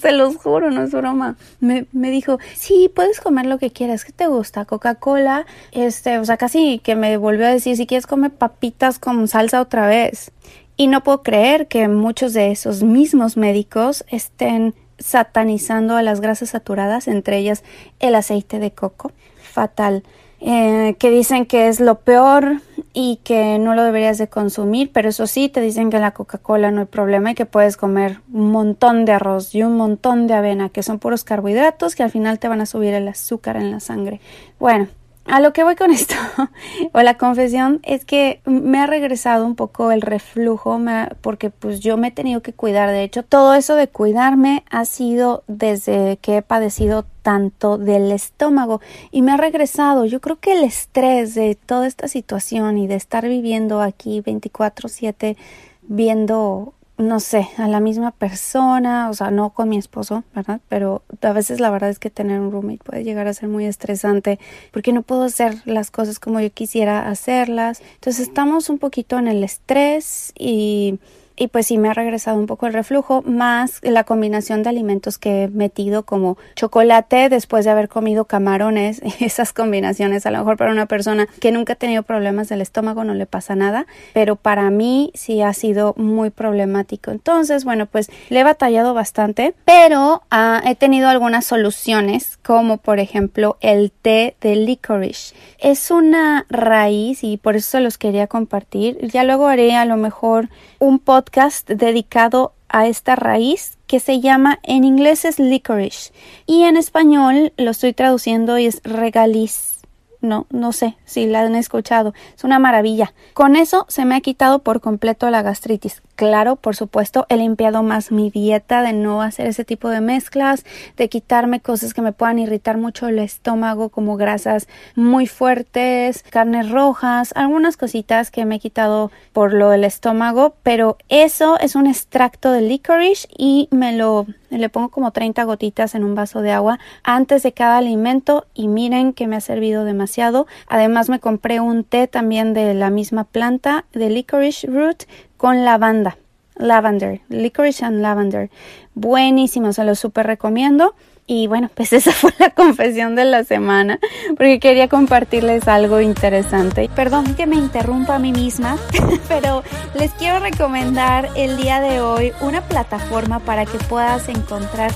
se, 0.00 0.12
los 0.12 0.36
juro, 0.36 0.70
no 0.70 0.82
es 0.82 0.92
broma. 0.92 1.36
Me, 1.60 1.86
me 1.92 2.10
dijo, 2.10 2.38
sí, 2.54 2.90
puedes 2.94 3.20
comer 3.20 3.46
lo 3.46 3.58
que 3.58 3.70
quieras, 3.70 4.04
¿qué 4.04 4.12
te 4.12 4.26
gusta? 4.26 4.64
Coca-Cola, 4.64 5.46
este, 5.72 6.18
o 6.18 6.24
sea, 6.24 6.36
casi 6.36 6.78
que 6.78 6.96
me 6.96 7.16
volvió 7.16 7.46
a 7.46 7.50
decir, 7.50 7.76
si 7.76 7.86
quieres 7.86 8.06
comer 8.06 8.32
papitas 8.32 8.98
con 8.98 9.28
salsa 9.28 9.60
otra 9.60 9.86
vez. 9.86 10.32
Y 10.76 10.88
no 10.88 11.02
puedo 11.02 11.22
creer 11.22 11.68
que 11.68 11.86
muchos 11.88 12.32
de 12.32 12.50
esos 12.50 12.82
mismos 12.82 13.36
médicos 13.36 14.04
estén 14.08 14.74
satanizando 14.98 15.96
a 15.96 16.02
las 16.02 16.20
grasas 16.20 16.50
saturadas, 16.50 17.08
entre 17.08 17.38
ellas 17.38 17.62
el 18.00 18.14
aceite 18.14 18.58
de 18.58 18.72
coco. 18.72 19.12
Fatal. 19.42 20.02
Eh, 20.46 20.96
que 20.98 21.10
dicen 21.10 21.46
que 21.46 21.68
es 21.68 21.80
lo 21.80 22.00
peor 22.00 22.60
y 22.92 23.20
que 23.24 23.58
no 23.58 23.74
lo 23.74 23.82
deberías 23.82 24.18
de 24.18 24.28
consumir, 24.28 24.90
pero 24.92 25.08
eso 25.08 25.26
sí, 25.26 25.48
te 25.48 25.62
dicen 25.62 25.88
que 25.88 25.98
la 25.98 26.10
Coca-Cola 26.10 26.70
no 26.70 26.80
hay 26.82 26.86
problema 26.86 27.30
y 27.30 27.34
que 27.34 27.46
puedes 27.46 27.78
comer 27.78 28.20
un 28.30 28.50
montón 28.50 29.06
de 29.06 29.12
arroz 29.12 29.54
y 29.54 29.62
un 29.62 29.76
montón 29.76 30.26
de 30.26 30.34
avena, 30.34 30.68
que 30.68 30.82
son 30.82 30.98
puros 30.98 31.24
carbohidratos 31.24 31.94
que 31.94 32.02
al 32.02 32.10
final 32.10 32.38
te 32.38 32.48
van 32.48 32.60
a 32.60 32.66
subir 32.66 32.92
el 32.92 33.08
azúcar 33.08 33.56
en 33.56 33.70
la 33.70 33.80
sangre. 33.80 34.20
Bueno, 34.58 34.88
a 35.26 35.40
lo 35.40 35.52
que 35.52 35.64
voy 35.64 35.74
con 35.74 35.90
esto, 35.90 36.14
o 36.92 37.00
la 37.00 37.16
confesión, 37.16 37.80
es 37.82 38.04
que 38.04 38.40
me 38.44 38.78
ha 38.78 38.86
regresado 38.86 39.46
un 39.46 39.54
poco 39.54 39.90
el 39.90 40.02
reflujo, 40.02 40.78
porque 41.20 41.50
pues 41.50 41.80
yo 41.80 41.96
me 41.96 42.08
he 42.08 42.10
tenido 42.10 42.42
que 42.42 42.52
cuidar. 42.52 42.90
De 42.90 43.02
hecho, 43.02 43.22
todo 43.22 43.54
eso 43.54 43.74
de 43.74 43.88
cuidarme 43.88 44.64
ha 44.70 44.84
sido 44.84 45.42
desde 45.46 46.18
que 46.18 46.38
he 46.38 46.42
padecido 46.42 47.06
tanto 47.22 47.78
del 47.78 48.12
estómago 48.12 48.80
y 49.10 49.22
me 49.22 49.32
ha 49.32 49.36
regresado. 49.36 50.04
Yo 50.04 50.20
creo 50.20 50.36
que 50.40 50.52
el 50.52 50.64
estrés 50.64 51.34
de 51.34 51.54
toda 51.54 51.86
esta 51.86 52.06
situación 52.06 52.76
y 52.76 52.86
de 52.86 52.96
estar 52.96 53.26
viviendo 53.26 53.80
aquí 53.80 54.20
24/7 54.20 55.36
viendo 55.82 56.74
no 56.96 57.18
sé, 57.18 57.48
a 57.58 57.66
la 57.66 57.80
misma 57.80 58.12
persona, 58.12 59.10
o 59.10 59.14
sea, 59.14 59.30
no 59.30 59.50
con 59.50 59.68
mi 59.68 59.76
esposo, 59.76 60.22
¿verdad? 60.34 60.60
Pero 60.68 61.02
a 61.22 61.32
veces 61.32 61.58
la 61.58 61.70
verdad 61.70 61.90
es 61.90 61.98
que 61.98 62.08
tener 62.08 62.40
un 62.40 62.52
roommate 62.52 62.84
puede 62.84 63.02
llegar 63.02 63.26
a 63.26 63.34
ser 63.34 63.48
muy 63.48 63.64
estresante 63.64 64.38
porque 64.72 64.92
no 64.92 65.02
puedo 65.02 65.24
hacer 65.24 65.56
las 65.64 65.90
cosas 65.90 66.20
como 66.20 66.40
yo 66.40 66.50
quisiera 66.52 67.08
hacerlas. 67.08 67.82
Entonces 67.94 68.28
estamos 68.28 68.68
un 68.68 68.78
poquito 68.78 69.18
en 69.18 69.26
el 69.26 69.42
estrés 69.42 70.32
y 70.38 71.00
y 71.36 71.48
pues 71.48 71.66
sí 71.66 71.78
me 71.78 71.88
ha 71.88 71.94
regresado 71.94 72.38
un 72.38 72.46
poco 72.46 72.66
el 72.66 72.72
reflujo, 72.72 73.22
más 73.22 73.80
la 73.82 74.04
combinación 74.04 74.62
de 74.62 74.70
alimentos 74.70 75.18
que 75.18 75.44
he 75.44 75.48
metido 75.48 76.04
como 76.04 76.38
chocolate 76.54 77.28
después 77.28 77.64
de 77.64 77.70
haber 77.70 77.88
comido 77.88 78.24
camarones, 78.26 79.02
esas 79.20 79.52
combinaciones 79.52 80.26
a 80.26 80.30
lo 80.30 80.38
mejor 80.38 80.56
para 80.56 80.72
una 80.72 80.86
persona 80.86 81.26
que 81.40 81.52
nunca 81.52 81.74
ha 81.74 81.76
tenido 81.76 82.02
problemas 82.02 82.48
del 82.48 82.60
estómago 82.60 83.04
no 83.04 83.14
le 83.14 83.26
pasa 83.26 83.56
nada, 83.56 83.86
pero 84.12 84.36
para 84.36 84.70
mí 84.70 85.10
sí 85.14 85.42
ha 85.42 85.52
sido 85.52 85.94
muy 85.96 86.30
problemático. 86.30 87.10
Entonces, 87.10 87.64
bueno, 87.64 87.86
pues 87.86 88.10
le 88.28 88.40
he 88.40 88.44
batallado 88.44 88.94
bastante, 88.94 89.54
pero 89.64 90.22
ah, 90.30 90.62
he 90.64 90.74
tenido 90.74 91.08
algunas 91.08 91.44
soluciones, 91.44 92.38
como 92.38 92.78
por 92.78 92.98
ejemplo 92.98 93.56
el 93.60 93.90
té 93.90 94.36
de 94.40 94.56
licorice. 94.56 95.34
Es 95.58 95.90
una 95.90 96.46
raíz 96.48 97.24
y 97.24 97.36
por 97.36 97.56
eso 97.56 97.72
se 97.72 97.80
los 97.80 97.98
quería 97.98 98.26
compartir. 98.26 98.98
Ya 99.08 99.24
luego 99.24 99.46
haré 99.46 99.74
a 99.76 99.84
lo 99.84 99.96
mejor 99.96 100.48
un 100.78 100.98
podcast 101.24 101.68
dedicado 101.68 102.52
a 102.68 102.86
esta 102.86 103.16
raíz 103.16 103.78
que 103.86 103.98
se 103.98 104.20
llama 104.20 104.58
en 104.62 104.84
inglés 104.84 105.24
es 105.24 105.38
licorice 105.38 106.12
y 106.46 106.64
en 106.64 106.76
español 106.76 107.52
lo 107.56 107.70
estoy 107.70 107.94
traduciendo 107.94 108.58
y 108.58 108.66
es 108.66 108.82
regaliz 108.84 109.74
no, 110.20 110.46
no 110.50 110.72
sé 110.72 110.96
si 111.04 111.26
la 111.26 111.42
han 111.42 111.54
escuchado. 111.54 112.14
Es 112.34 112.44
una 112.44 112.58
maravilla. 112.58 113.12
Con 113.34 113.56
eso 113.56 113.84
se 113.90 114.06
me 114.06 114.14
ha 114.14 114.22
quitado 114.22 114.60
por 114.60 114.80
completo 114.80 115.28
la 115.28 115.42
gastritis. 115.42 116.02
Claro, 116.16 116.54
por 116.54 116.76
supuesto, 116.76 117.26
he 117.28 117.36
limpiado 117.36 117.82
más 117.82 118.12
mi 118.12 118.30
dieta 118.30 118.82
de 118.82 118.92
no 118.92 119.20
hacer 119.20 119.48
ese 119.48 119.64
tipo 119.64 119.88
de 119.88 120.00
mezclas, 120.00 120.64
de 120.96 121.08
quitarme 121.08 121.58
cosas 121.58 121.92
que 121.92 122.02
me 122.02 122.12
puedan 122.12 122.38
irritar 122.38 122.78
mucho 122.78 123.08
el 123.08 123.18
estómago, 123.18 123.88
como 123.88 124.16
grasas 124.16 124.68
muy 124.94 125.26
fuertes, 125.26 126.22
carnes 126.30 126.70
rojas, 126.70 127.32
algunas 127.34 127.76
cositas 127.76 128.30
que 128.30 128.44
me 128.44 128.56
he 128.56 128.60
quitado 128.60 129.10
por 129.32 129.52
lo 129.52 129.70
del 129.70 129.82
estómago, 129.82 130.54
pero 130.62 130.98
eso 131.08 131.58
es 131.58 131.74
un 131.74 131.88
extracto 131.88 132.52
de 132.52 132.60
licorice 132.60 133.26
y 133.36 133.68
me 133.72 133.92
lo 133.96 134.26
le 134.58 134.68
pongo 134.68 134.88
como 134.88 135.10
30 135.10 135.42
gotitas 135.44 135.94
en 135.94 136.04
un 136.04 136.14
vaso 136.14 136.40
de 136.40 136.52
agua 136.52 136.78
antes 137.02 137.42
de 137.42 137.52
cada 137.52 137.78
alimento 137.78 138.46
y 138.54 138.68
miren 138.68 139.12
que 139.12 139.26
me 139.26 139.36
ha 139.36 139.40
servido 139.40 139.84
demasiado. 139.84 140.46
Además 140.68 141.08
me 141.08 141.20
compré 141.20 141.60
un 141.60 141.84
té 141.84 142.06
también 142.06 142.54
de 142.54 142.74
la 142.74 142.90
misma 142.90 143.24
planta 143.24 143.84
de 143.92 144.10
licorice 144.10 144.66
root 144.68 145.04
con 145.36 145.64
lavanda. 145.64 146.16
Lavender, 146.56 147.20
licorice 147.28 147.84
and 147.84 148.00
lavender. 148.00 148.48
Buenísimo, 148.94 149.72
se 149.72 149.82
lo 149.84 149.94
súper 149.96 150.26
recomiendo. 150.26 150.94
Y 151.26 151.46
bueno, 151.46 151.70
pues 151.74 151.92
esa 151.92 152.12
fue 152.12 152.32
la 152.38 152.50
confesión 152.50 153.14
de 153.14 153.24
la 153.24 153.44
semana, 153.44 153.98
porque 154.28 154.60
quería 154.60 154.88
compartirles 154.88 155.66
algo 155.68 156.00
interesante. 156.00 156.90
Perdón 156.94 157.34
que 157.34 157.46
me 157.46 157.56
interrumpa 157.56 158.16
a 158.16 158.18
mí 158.18 158.32
misma, 158.32 158.76
pero 159.28 159.62
les 159.94 160.12
quiero 160.12 160.38
recomendar 160.40 161.30
el 161.34 161.56
día 161.56 161.80
de 161.80 162.00
hoy 162.00 162.32
una 162.40 162.60
plataforma 162.62 163.40
para 163.40 163.64
que 163.64 163.78
puedas 163.78 164.28
encontrar 164.28 164.92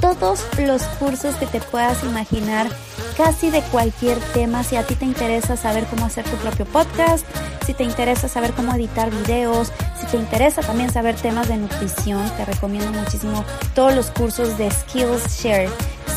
todos 0.00 0.44
los 0.58 0.82
cursos 0.98 1.34
que 1.36 1.46
te 1.46 1.60
puedas 1.60 2.02
imaginar 2.04 2.68
casi 3.16 3.50
de 3.50 3.62
cualquier 3.62 4.18
tema. 4.32 4.62
Si 4.62 4.76
a 4.76 4.84
ti 4.84 4.94
te 4.94 5.04
interesa 5.04 5.56
saber 5.56 5.84
cómo 5.86 6.06
hacer 6.06 6.24
tu 6.24 6.36
propio 6.36 6.64
podcast, 6.66 7.26
si 7.66 7.74
te 7.74 7.84
interesa 7.84 8.28
saber 8.28 8.52
cómo 8.52 8.74
editar 8.74 9.10
videos, 9.10 9.72
si 9.98 10.06
te 10.06 10.16
interesa 10.16 10.62
también 10.62 10.90
saber 10.90 11.16
temas 11.16 11.48
de 11.48 11.56
nutrición, 11.56 12.28
te 12.36 12.44
recomiendo 12.44 12.90
muchísimo 12.92 13.44
todos 13.74 13.94
los 13.94 14.10
cursos 14.10 14.56
de 14.58 14.70
Skillshare. 14.70 15.68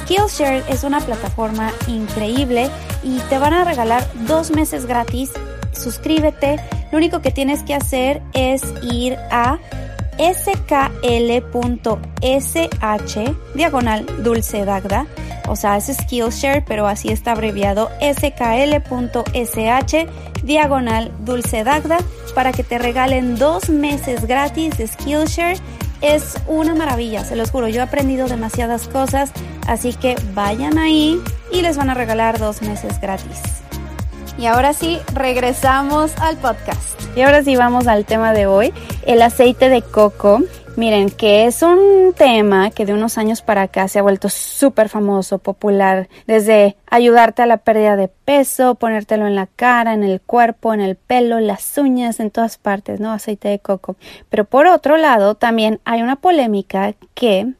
Skillshare 0.01 0.63
es 0.69 0.83
una 0.83 0.99
plataforma 1.01 1.71
increíble 1.87 2.69
y 3.03 3.19
te 3.29 3.37
van 3.37 3.53
a 3.53 3.63
regalar 3.63 4.05
dos 4.27 4.51
meses 4.51 4.85
gratis. 4.85 5.31
Suscríbete. 5.73 6.57
Lo 6.91 6.97
único 6.97 7.21
que 7.21 7.31
tienes 7.31 7.63
que 7.63 7.73
hacer 7.73 8.21
es 8.33 8.61
ir 8.83 9.17
a 9.31 9.57
skl.sh 10.17 11.31
diagonal 13.55 14.05
dulce 14.23 14.65
dagda 14.65 15.07
o 15.51 15.57
sea, 15.57 15.75
es 15.75 15.87
Skillshare, 15.87 16.63
pero 16.65 16.87
así 16.87 17.09
está 17.09 17.33
abreviado 17.33 17.89
skl.sh 17.99 18.85
diagonal 20.43 21.11
dulce 21.25 21.65
dagda 21.65 21.97
para 22.33 22.53
que 22.53 22.63
te 22.63 22.77
regalen 22.77 23.37
dos 23.37 23.69
meses 23.69 24.25
gratis 24.25 24.77
de 24.77 24.87
Skillshare. 24.87 25.57
Es 25.99 26.35
una 26.47 26.73
maravilla, 26.73 27.25
se 27.25 27.35
los 27.35 27.51
juro, 27.51 27.67
yo 27.67 27.81
he 27.81 27.83
aprendido 27.83 28.29
demasiadas 28.29 28.87
cosas, 28.87 29.33
así 29.67 29.91
que 29.93 30.15
vayan 30.33 30.77
ahí 30.77 31.21
y 31.51 31.61
les 31.61 31.75
van 31.75 31.89
a 31.89 31.95
regalar 31.95 32.39
dos 32.39 32.61
meses 32.61 33.01
gratis. 33.01 33.41
Y 34.37 34.45
ahora 34.45 34.73
sí, 34.73 34.99
regresamos 35.13 36.17
al 36.17 36.37
podcast. 36.37 36.81
Y 37.13 37.23
ahora 37.23 37.43
sí 37.43 37.57
vamos 37.57 37.87
al 37.87 38.05
tema 38.05 38.31
de 38.31 38.47
hoy, 38.47 38.73
el 39.05 39.21
aceite 39.21 39.67
de 39.67 39.81
coco. 39.81 40.43
Miren, 40.77 41.09
que 41.09 41.45
es 41.45 41.61
un 41.61 42.13
tema 42.15 42.71
que 42.71 42.85
de 42.85 42.93
unos 42.93 43.17
años 43.17 43.41
para 43.41 43.63
acá 43.63 43.87
se 43.89 43.99
ha 43.99 44.01
vuelto 44.01 44.29
súper 44.29 44.87
famoso, 44.87 45.37
popular, 45.37 46.07
desde 46.27 46.77
ayudarte 46.89 47.41
a 47.41 47.45
la 47.45 47.57
pérdida 47.57 47.97
de 47.97 48.07
peso, 48.07 48.75
ponértelo 48.75 49.27
en 49.27 49.35
la 49.35 49.47
cara, 49.47 49.93
en 49.93 50.03
el 50.03 50.21
cuerpo, 50.21 50.73
en 50.73 50.79
el 50.79 50.95
pelo, 50.95 51.39
las 51.39 51.77
uñas, 51.77 52.19
en 52.21 52.31
todas 52.31 52.57
partes, 52.57 53.01
¿no? 53.01 53.11
Aceite 53.11 53.49
de 53.49 53.59
coco. 53.59 53.97
Pero 54.29 54.45
por 54.45 54.65
otro 54.65 54.95
lado, 54.95 55.35
también 55.35 55.81
hay 55.83 56.01
una 56.01 56.15
polémica 56.15 56.93
que 57.13 57.53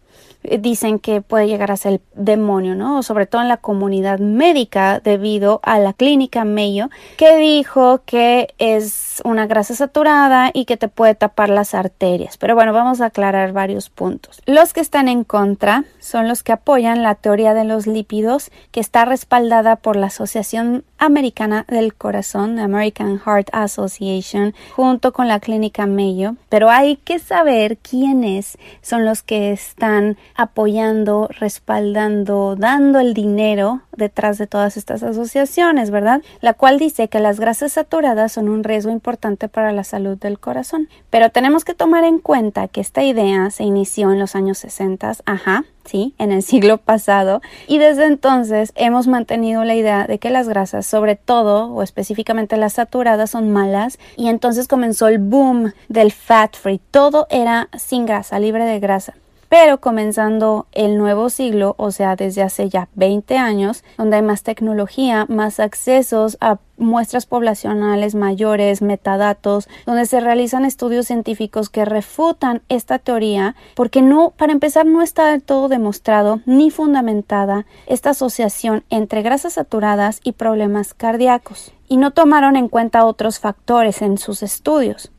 dicen 0.44 1.00
que 1.00 1.22
puede 1.22 1.48
llegar 1.48 1.72
a 1.72 1.78
ser 1.78 1.94
el 1.94 2.02
demonio, 2.14 2.76
¿no? 2.76 3.04
Sobre 3.04 3.26
todo 3.26 3.42
en 3.42 3.48
la 3.48 3.58
comunidad 3.58 4.20
médica 4.20 5.00
debido 5.00 5.60
a 5.64 5.80
la 5.80 5.94
clínica 5.94 6.46
Mayo 6.46 6.90
que 7.18 7.38
dijo 7.38 8.02
que 8.06 8.54
es 8.58 9.22
una 9.24 9.46
grasa 9.46 9.76
saturada 9.76 10.52
y 10.54 10.66
que 10.66 10.78
te 10.78 10.88
puede 10.88 11.16
tapar 11.16 11.50
las 11.50 11.74
arterias. 11.74 12.38
Pero 12.38 12.56
bueno, 12.56 12.74
vamos 12.74 13.02
a 13.02 13.08
aclarar 13.08 13.54
varios 13.54 13.90
puntos. 13.90 14.42
Los 14.46 14.74
que 14.74 14.80
están 14.80 15.08
en 15.08 15.24
contra 15.24 15.86
son 16.00 16.28
los 16.28 16.44
que 16.44 16.52
apoyan 16.52 17.04
la 17.04 17.16
teoría 17.16 17.54
de 17.54 17.66
los 17.66 17.88
lípidos 17.88 18.52
que 18.72 18.80
está 18.80 19.06
respaldada 19.06 19.76
por 19.76 19.96
la 19.96 20.08
Asociación 20.08 20.84
Americana 21.02 21.66
del 21.68 21.96
Corazón, 21.96 22.60
American 22.60 23.20
Heart 23.20 23.50
Association, 23.54 24.54
junto 24.76 25.12
con 25.12 25.28
la 25.28 25.40
Clínica 25.40 25.88
Mayo. 25.88 26.36
Pero 26.48 26.70
hay 26.70 26.98
que 26.98 27.18
saber 27.18 27.78
quiénes 27.78 28.60
son 28.84 29.04
los 29.04 29.24
que 29.24 29.52
están 29.52 30.16
apoyando, 30.36 31.28
respaldando, 31.40 32.56
dando 32.56 33.00
el 33.00 33.16
dinero 33.16 33.82
detrás 33.98 34.38
de 34.38 34.46
todas 34.46 34.78
estas 34.78 35.02
asociaciones, 35.02 35.90
¿verdad? 35.90 36.22
La 36.40 36.54
cual 36.54 36.78
dice 36.78 37.08
que 37.08 37.20
las 37.20 37.40
grasas 37.40 37.74
saturadas 37.74 38.32
son 38.32 38.48
un 38.48 38.64
riesgo 38.64 38.92
importante 38.92 39.48
para 39.48 39.72
la 39.72 39.84
salud 39.84 40.20
del 40.20 40.40
corazón. 40.40 40.88
Pero 41.10 41.32
tenemos 41.32 41.66
que 41.66 41.74
tomar 41.74 42.04
en 42.04 42.20
cuenta 42.20 42.68
que 42.68 42.80
esta 42.80 43.04
idea 43.04 43.50
se 43.50 43.64
inició 43.64 44.12
en 44.12 44.20
los 44.20 44.36
años 44.36 44.60
60, 44.60 45.14
ajá, 45.26 45.66
en 45.94 46.32
el 46.32 46.44
siglo 46.52 46.78
pasado, 46.78 47.42
y 47.68 47.78
desde 47.78 48.06
entonces 48.06 48.72
hemos 48.76 49.08
mantenido 49.08 49.64
la 49.64 49.76
idea 49.76 50.08
de 50.08 50.20
que 50.20 50.30
las 50.30 50.48
grasas, 50.48 50.86
sobre 50.86 51.16
todo 51.16 51.68
o 51.68 51.84
específicamente 51.84 52.58
las 52.58 52.74
saturadas, 52.74 53.32
son 53.32 53.52
malas, 53.52 54.00
y 54.18 54.30
entonces 54.30 54.68
comenzó 54.68 55.08
el 55.08 55.20
boom 55.20 55.74
del 55.90 56.12
fat 56.12 56.56
free, 56.56 56.80
todo 56.92 57.28
era 57.30 57.70
sin 57.78 58.06
grasa, 58.06 58.40
libre 58.40 58.66
de 58.66 58.80
grasa. 58.80 59.14
Pero 59.52 59.82
comenzando 59.82 60.68
el 60.72 60.98
nuevo 60.98 61.30
siglo, 61.30 61.76
o 61.78 61.92
sea, 61.92 62.16
desde 62.16 62.42
hace 62.42 62.70
ya 62.70 62.88
20 62.96 63.38
años, 63.38 63.84
donde 63.98 64.16
hay 64.16 64.22
más 64.22 64.44
tecnología, 64.44 65.26
más 65.28 65.60
accesos 65.60 66.38
a 66.40 66.60
muestras 66.78 67.26
poblacionales 67.26 68.16
mayores, 68.16 68.82
metadatos, 68.82 69.68
donde 69.86 70.06
se 70.06 70.22
realizan 70.22 70.64
estudios 70.64 71.08
científicos 71.08 71.70
que 71.70 71.84
refutan 71.84 72.62
esta 72.70 72.98
teoría, 72.98 73.58
porque 73.76 74.02
no, 74.02 74.32
para 74.38 74.54
empezar, 74.54 74.86
no 74.86 75.02
está 75.02 75.28
del 75.32 75.44
todo 75.44 75.68
demostrado 75.68 76.40
ni 76.46 76.72
fundamentada 76.72 77.66
esta 77.88 78.12
asociación 78.12 78.86
entre 78.90 79.22
grasas 79.22 79.56
saturadas 79.56 80.22
y 80.24 80.32
problemas 80.32 80.94
cardíacos, 80.94 81.74
y 81.90 81.98
no 81.98 82.12
tomaron 82.12 82.56
en 82.56 82.70
cuenta 82.70 83.04
otros 83.04 83.40
factores 83.40 84.02
en 84.02 84.18
sus 84.18 84.44
estudios. 84.44 85.12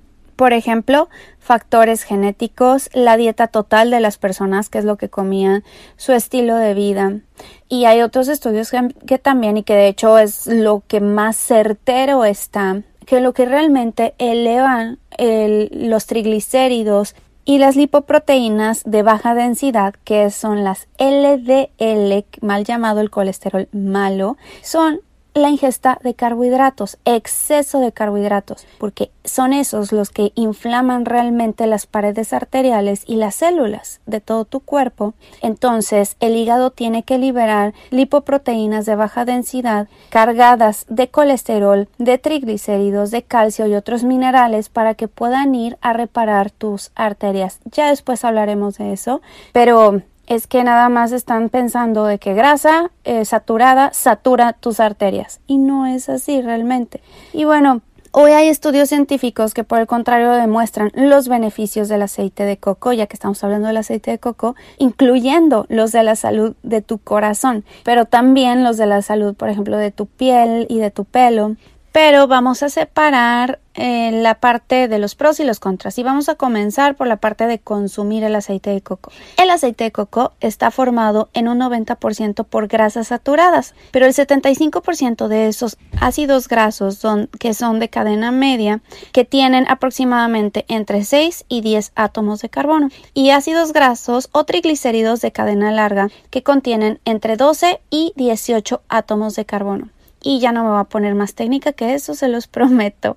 Por 0.42 0.54
ejemplo, 0.54 1.08
factores 1.38 2.02
genéticos, 2.02 2.90
la 2.94 3.16
dieta 3.16 3.46
total 3.46 3.92
de 3.92 4.00
las 4.00 4.18
personas, 4.18 4.68
que 4.68 4.78
es 4.78 4.84
lo 4.84 4.96
que 4.96 5.08
comían, 5.08 5.62
su 5.96 6.14
estilo 6.14 6.56
de 6.56 6.75
vida. 6.75 7.20
Y 7.68 7.84
hay 7.84 8.02
otros 8.02 8.26
estudios 8.26 8.72
que, 9.06 9.18
también, 9.18 9.56
y 9.56 9.62
que 9.62 9.75
de 9.75 9.87
hecho 9.87 10.18
es 10.18 10.49
lo 10.49 10.82
que 10.88 11.00
más 11.00 11.37
certero 11.37 12.25
está, 12.25 12.82
que 13.06 13.20
lo 13.20 13.34
que 13.34 13.44
realmente 13.44 14.14
elevan 14.18 14.99
los 15.16 16.06
triglicéridos 16.06 17.14
y 17.44 17.58
las 17.58 17.76
lipoproteínas 17.76 18.82
de 18.84 19.04
baja 19.04 19.37
densidad, 19.37 19.94
que 20.02 20.28
son 20.32 20.64
las 20.64 20.88
LDL, 20.99 22.25
mal 22.40 22.64
llamado 22.64 23.00
el 23.00 23.11
colesterol 23.11 23.68
malo, 23.70 24.37
son 24.61 25.02
la 25.34 25.48
ingesta 25.48 25.98
de 26.02 26.14
carbohidratos, 26.14 26.98
exceso 27.04 27.80
de 27.80 27.92
carbohidratos, 27.92 28.66
porque 28.78 29.10
son 29.24 29.52
esos 29.52 29.92
los 29.92 30.10
que 30.10 30.32
inflaman 30.34 31.04
realmente 31.04 31.66
las 31.66 31.86
paredes 31.86 32.32
arteriales 32.32 33.04
y 33.06 33.16
las 33.16 33.36
células 33.36 34.00
de 34.06 34.20
todo 34.20 34.44
tu 34.44 34.60
cuerpo. 34.60 35.14
Entonces, 35.40 36.16
el 36.20 36.36
hígado 36.36 36.70
tiene 36.70 37.02
que 37.02 37.18
liberar 37.18 37.72
lipoproteínas 37.90 38.84
de 38.86 38.96
baja 38.96 39.24
densidad 39.24 39.88
cargadas 40.10 40.84
de 40.88 41.08
colesterol, 41.08 41.88
de 41.98 42.18
triglicéridos, 42.18 43.10
de 43.10 43.22
calcio 43.22 43.66
y 43.66 43.74
otros 43.74 44.04
minerales 44.04 44.68
para 44.68 44.94
que 44.94 45.08
puedan 45.08 45.54
ir 45.54 45.78
a 45.80 45.92
reparar 45.92 46.50
tus 46.50 46.90
arterias. 46.94 47.60
Ya 47.64 47.88
después 47.88 48.24
hablaremos 48.24 48.78
de 48.78 48.92
eso, 48.92 49.22
pero 49.52 50.02
es 50.34 50.46
que 50.46 50.64
nada 50.64 50.88
más 50.88 51.12
están 51.12 51.50
pensando 51.50 52.06
de 52.06 52.18
que 52.18 52.32
grasa 52.32 52.90
eh, 53.04 53.24
saturada 53.24 53.92
satura 53.92 54.54
tus 54.54 54.80
arterias 54.80 55.40
y 55.46 55.58
no 55.58 55.86
es 55.86 56.08
así 56.08 56.40
realmente. 56.40 57.02
Y 57.32 57.44
bueno, 57.44 57.82
Hoy 58.14 58.32
hay 58.32 58.48
estudios 58.48 58.90
científicos 58.90 59.54
que 59.54 59.64
por 59.64 59.80
el 59.80 59.86
contrario 59.86 60.32
demuestran 60.32 60.92
los 60.94 61.28
beneficios 61.28 61.88
del 61.88 62.02
aceite 62.02 62.44
de 62.44 62.58
coco, 62.58 62.92
ya 62.92 63.06
que 63.06 63.14
estamos 63.14 63.42
hablando 63.42 63.68
del 63.68 63.78
aceite 63.78 64.10
de 64.10 64.18
coco, 64.18 64.54
incluyendo 64.76 65.64
los 65.70 65.92
de 65.92 66.02
la 66.02 66.14
salud 66.14 66.54
de 66.62 66.82
tu 66.82 66.98
corazón, 66.98 67.64
pero 67.84 68.04
también 68.04 68.64
los 68.64 68.76
de 68.76 68.84
la 68.84 69.00
salud, 69.00 69.34
por 69.34 69.48
ejemplo, 69.48 69.78
de 69.78 69.92
tu 69.92 70.04
piel 70.04 70.66
y 70.68 70.78
de 70.78 70.90
tu 70.90 71.06
pelo. 71.06 71.56
Pero 71.92 72.26
vamos 72.26 72.62
a 72.62 72.70
separar 72.70 73.61
en 73.75 74.22
la 74.22 74.34
parte 74.34 74.88
de 74.88 74.99
los 74.99 75.14
pros 75.14 75.40
y 75.40 75.44
los 75.44 75.61
contras. 75.61 75.99
Y 75.99 76.02
vamos 76.02 76.28
a 76.28 76.34
comenzar 76.34 76.94
por 76.96 77.06
la 77.06 77.16
parte 77.16 77.46
de 77.46 77.58
consumir 77.58 78.25
el 78.25 78.34
aceite 78.34 78.70
de 78.70 78.80
coco. 78.80 79.12
El 79.37 79.50
aceite 79.50 79.84
de 79.84 79.92
coco 79.92 80.32
está 80.40 80.70
formado 80.70 81.28
en 81.34 81.49
un 81.49 81.58
90% 81.58 82.44
por 82.44 82.68
grasas 82.68 83.08
saturadas, 83.08 83.75
pero 83.90 84.06
el 84.06 84.14
75% 84.14 85.28
de 85.28 85.49
esos 85.49 85.76
ácidos 86.00 86.49
grasos 86.49 86.96
son, 86.96 87.28
que 87.38 87.54
son 87.54 87.78
de 87.78 87.88
cadena 87.88 88.30
media 88.30 88.80
que 89.12 89.25
tienen 89.25 89.66
aproximadamente 89.68 90.64
entre 90.68 91.04
6 91.04 91.44
y 91.49 91.61
10 91.61 91.92
átomos 91.94 92.40
de 92.40 92.49
carbono. 92.49 92.88
Y 93.14 93.30
ácidos 93.30 93.72
grasos 93.72 94.28
o 94.32 94.44
triglicéridos 94.44 95.20
de 95.20 95.32
cadena 95.32 95.70
larga 95.70 96.08
que 96.30 96.42
contienen 96.42 97.00
entre 97.04 97.37
12 97.37 97.80
y 97.90 98.12
18 98.16 98.82
átomos 98.88 99.34
de 99.34 99.44
carbono 99.44 99.90
y 100.23 100.41
ya 100.41 100.52
no 100.52 100.64
me 100.64 100.71
va 100.71 100.81
a 100.81 100.88
poner 100.88 101.14
más 101.14 101.35
técnica 101.35 101.73
que 101.73 101.95
eso, 101.95 102.14
se 102.14 102.29
los 102.29 102.47
prometo. 102.49 103.17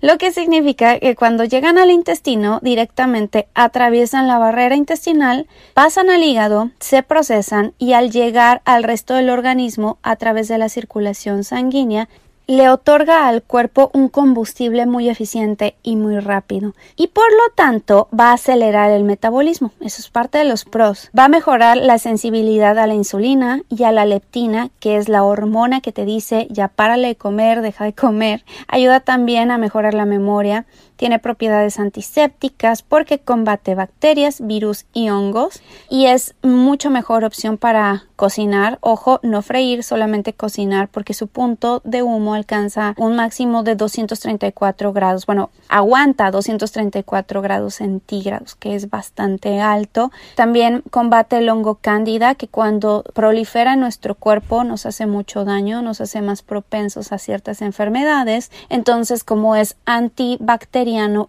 Lo 0.00 0.18
que 0.18 0.32
significa 0.32 0.98
que 0.98 1.16
cuando 1.16 1.44
llegan 1.44 1.78
al 1.78 1.90
intestino 1.90 2.60
directamente 2.62 3.48
atraviesan 3.54 4.26
la 4.26 4.38
barrera 4.38 4.76
intestinal, 4.76 5.46
pasan 5.74 6.10
al 6.10 6.22
hígado, 6.22 6.70
se 6.80 7.02
procesan 7.02 7.74
y 7.78 7.92
al 7.92 8.10
llegar 8.10 8.62
al 8.64 8.82
resto 8.82 9.14
del 9.14 9.30
organismo 9.30 9.98
a 10.02 10.16
través 10.16 10.48
de 10.48 10.58
la 10.58 10.68
circulación 10.68 11.44
sanguínea 11.44 12.08
le 12.46 12.70
otorga 12.70 13.26
al 13.26 13.42
cuerpo 13.42 13.90
un 13.92 14.08
combustible 14.08 14.86
muy 14.86 15.08
eficiente 15.08 15.76
y 15.82 15.96
muy 15.96 16.20
rápido 16.20 16.74
y 16.94 17.08
por 17.08 17.30
lo 17.30 17.54
tanto 17.54 18.08
va 18.18 18.30
a 18.30 18.34
acelerar 18.34 18.90
el 18.90 19.04
metabolismo. 19.04 19.72
Eso 19.80 20.00
es 20.00 20.08
parte 20.08 20.38
de 20.38 20.44
los 20.44 20.64
pros. 20.64 21.10
Va 21.16 21.24
a 21.24 21.28
mejorar 21.28 21.76
la 21.76 21.98
sensibilidad 21.98 22.78
a 22.78 22.86
la 22.86 22.94
insulina 22.94 23.62
y 23.68 23.82
a 23.82 23.92
la 23.92 24.04
leptina, 24.04 24.70
que 24.78 24.96
es 24.96 25.08
la 25.08 25.24
hormona 25.24 25.80
que 25.80 25.92
te 25.92 26.04
dice 26.04 26.46
ya 26.50 26.68
párale 26.68 27.08
de 27.08 27.16
comer, 27.16 27.62
deja 27.62 27.84
de 27.84 27.92
comer. 27.92 28.44
Ayuda 28.68 29.00
también 29.00 29.50
a 29.50 29.58
mejorar 29.58 29.94
la 29.94 30.06
memoria 30.06 30.66
tiene 30.96 31.18
propiedades 31.18 31.78
antisépticas 31.78 32.82
porque 32.82 33.18
combate 33.18 33.74
bacterias, 33.74 34.46
virus 34.46 34.86
y 34.92 35.10
hongos 35.10 35.62
y 35.88 36.06
es 36.06 36.34
mucho 36.42 36.90
mejor 36.90 37.24
opción 37.24 37.58
para 37.58 38.04
cocinar. 38.16 38.78
Ojo, 38.80 39.20
no 39.22 39.42
freír, 39.42 39.84
solamente 39.84 40.32
cocinar 40.32 40.88
porque 40.88 41.14
su 41.14 41.28
punto 41.28 41.82
de 41.84 42.02
humo 42.02 42.35
alcanza 42.36 42.94
un 42.96 43.16
máximo 43.16 43.62
de 43.62 43.74
234 43.74 44.92
grados. 44.92 45.26
Bueno, 45.26 45.50
aguanta 45.68 46.30
234 46.30 47.42
grados 47.42 47.74
centígrados, 47.74 48.54
que 48.54 48.74
es 48.74 48.88
bastante 48.90 49.60
alto. 49.60 50.12
También 50.34 50.82
combate 50.90 51.38
el 51.38 51.48
hongo 51.48 51.76
cándida 51.76 52.34
que 52.34 52.48
cuando 52.48 53.04
prolifera 53.14 53.74
en 53.74 53.80
nuestro 53.80 54.14
cuerpo 54.14 54.64
nos 54.64 54.86
hace 54.86 55.06
mucho 55.06 55.44
daño, 55.44 55.82
nos 55.82 56.00
hace 56.00 56.22
más 56.22 56.42
propensos 56.42 57.12
a 57.12 57.18
ciertas 57.18 57.62
enfermedades. 57.62 58.50
Entonces, 58.68 59.24
como 59.24 59.56
es 59.56 59.76
antibacteriano, 59.86 60.76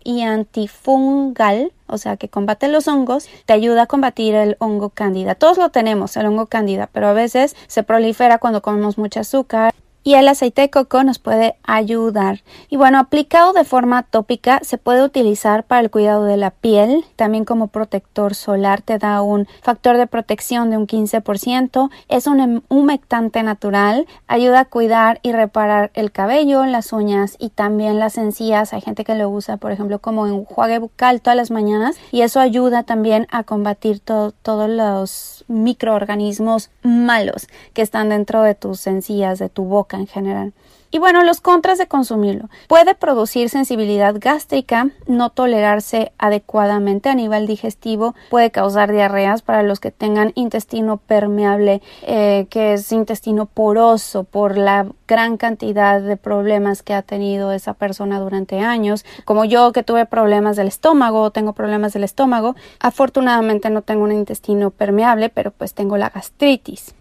y 0.03 0.21
antifungal, 0.21 1.71
o 1.87 1.97
sea 1.97 2.17
que 2.17 2.29
combate 2.29 2.67
los 2.67 2.87
hongos, 2.87 3.27
te 3.45 3.53
ayuda 3.53 3.83
a 3.83 3.85
combatir 3.87 4.35
el 4.35 4.55
hongo 4.59 4.89
cándida. 4.89 5.35
Todos 5.35 5.57
lo 5.57 5.69
tenemos, 5.69 6.17
el 6.17 6.25
hongo 6.25 6.47
cándida, 6.47 6.89
pero 6.91 7.07
a 7.07 7.13
veces 7.13 7.55
se 7.67 7.83
prolifera 7.83 8.37
cuando 8.39 8.61
comemos 8.61 8.97
mucho 8.97 9.21
azúcar 9.21 9.73
y 10.07 10.15
el 10.15 10.29
aceite 10.29 10.61
de 10.61 10.69
coco 10.69 11.03
nos 11.03 11.19
puede 11.19 11.57
ayudar. 11.63 12.39
Y 12.69 12.77
bueno, 12.77 12.97
aplicado 12.97 13.51
de 13.51 13.65
forma 13.65 14.03
tópica 14.03 14.61
se 14.63 14.77
puede 14.77 15.03
utilizar 15.03 15.65
para 15.65 15.81
el 15.81 15.91
cuidado 15.91 16.23
de 16.23 16.37
la 16.37 16.51
piel, 16.51 17.03
también 17.17 17.43
como 17.43 17.67
protector 17.67 18.33
solar 18.33 18.81
te 18.81 18.99
da 18.99 19.21
un 19.21 19.49
factor 19.61 19.97
de 19.97 20.07
protección 20.07 20.69
de 20.69 20.77
un 20.77 20.87
15%, 20.87 21.89
es 22.07 22.25
un 22.25 22.39
em, 22.39 22.61
humectante 22.69 23.43
natural, 23.43 24.07
ayuda 24.27 24.61
a 24.61 24.65
cuidar 24.65 25.19
y 25.23 25.33
reparar 25.33 25.91
el 25.93 26.13
cabello, 26.13 26.65
las 26.65 26.93
uñas 26.93 27.35
y 27.37 27.49
también 27.49 27.99
las 27.99 28.17
encías. 28.17 28.71
Hay 28.71 28.79
gente 28.79 29.03
que 29.03 29.13
lo 29.13 29.29
usa, 29.29 29.57
por 29.57 29.73
ejemplo, 29.73 29.99
como 29.99 30.25
enjuague 30.25 30.79
bucal 30.79 31.19
todas 31.19 31.35
las 31.35 31.51
mañanas 31.51 31.97
y 32.13 32.21
eso 32.21 32.39
ayuda 32.39 32.83
también 32.83 33.27
a 33.29 33.43
combatir 33.43 33.99
todos 33.99 34.69
los 34.69 35.36
microorganismos 35.47 36.69
malos 36.83 37.47
que 37.73 37.81
están 37.81 38.09
dentro 38.09 38.43
de 38.43 38.55
tus 38.55 38.85
encías, 38.87 39.39
de 39.39 39.49
tu 39.49 39.63
boca 39.63 39.97
en 39.97 40.07
general. 40.07 40.53
Y 40.89 40.99
bueno, 40.99 41.23
los 41.23 41.41
contras 41.41 41.77
de 41.77 41.87
consumirlo. 41.87 42.49
Puede 42.67 42.95
producir 42.95 43.49
sensibilidad 43.49 44.15
gástrica, 44.17 44.89
no 45.05 45.29
tolerarse 45.29 46.13
adecuadamente 46.17 47.09
a 47.09 47.15
nivel 47.15 47.45
digestivo, 47.45 48.15
puede 48.29 48.51
causar 48.51 48.91
diarreas 48.91 49.41
para 49.41 49.63
los 49.63 49.81
que 49.81 49.91
tengan 49.91 50.31
intestino 50.35 50.97
permeable, 50.97 51.81
eh, 52.03 52.47
que 52.49 52.73
es 52.73 52.91
intestino 52.91 53.47
poroso 53.47 54.23
por 54.23 54.57
la 54.57 54.87
gran 55.07 55.37
cantidad 55.37 56.01
de 56.01 56.15
problemas 56.15 56.83
que 56.83 56.93
ha 56.93 57.01
tenido 57.01 57.51
esa 57.51 57.73
persona 57.73 58.19
durante 58.19 58.59
años. 58.59 59.05
Como 59.25 59.45
yo 59.45 59.73
que 59.73 59.83
tuve 59.83 60.05
problemas 60.05 60.55
del 60.55 60.67
estómago, 60.67 61.31
tengo 61.31 61.53
problemas 61.53 61.93
del 61.93 62.05
estómago, 62.05 62.55
afortunadamente 62.79 63.69
no 63.69 63.81
tengo 63.81 64.03
un 64.03 64.11
intestino 64.11 64.71
permeable, 64.71 65.29
pero 65.29 65.51
pues 65.51 65.73
tengo 65.73 65.97
la 65.97 66.09
gastritis. 66.09 66.96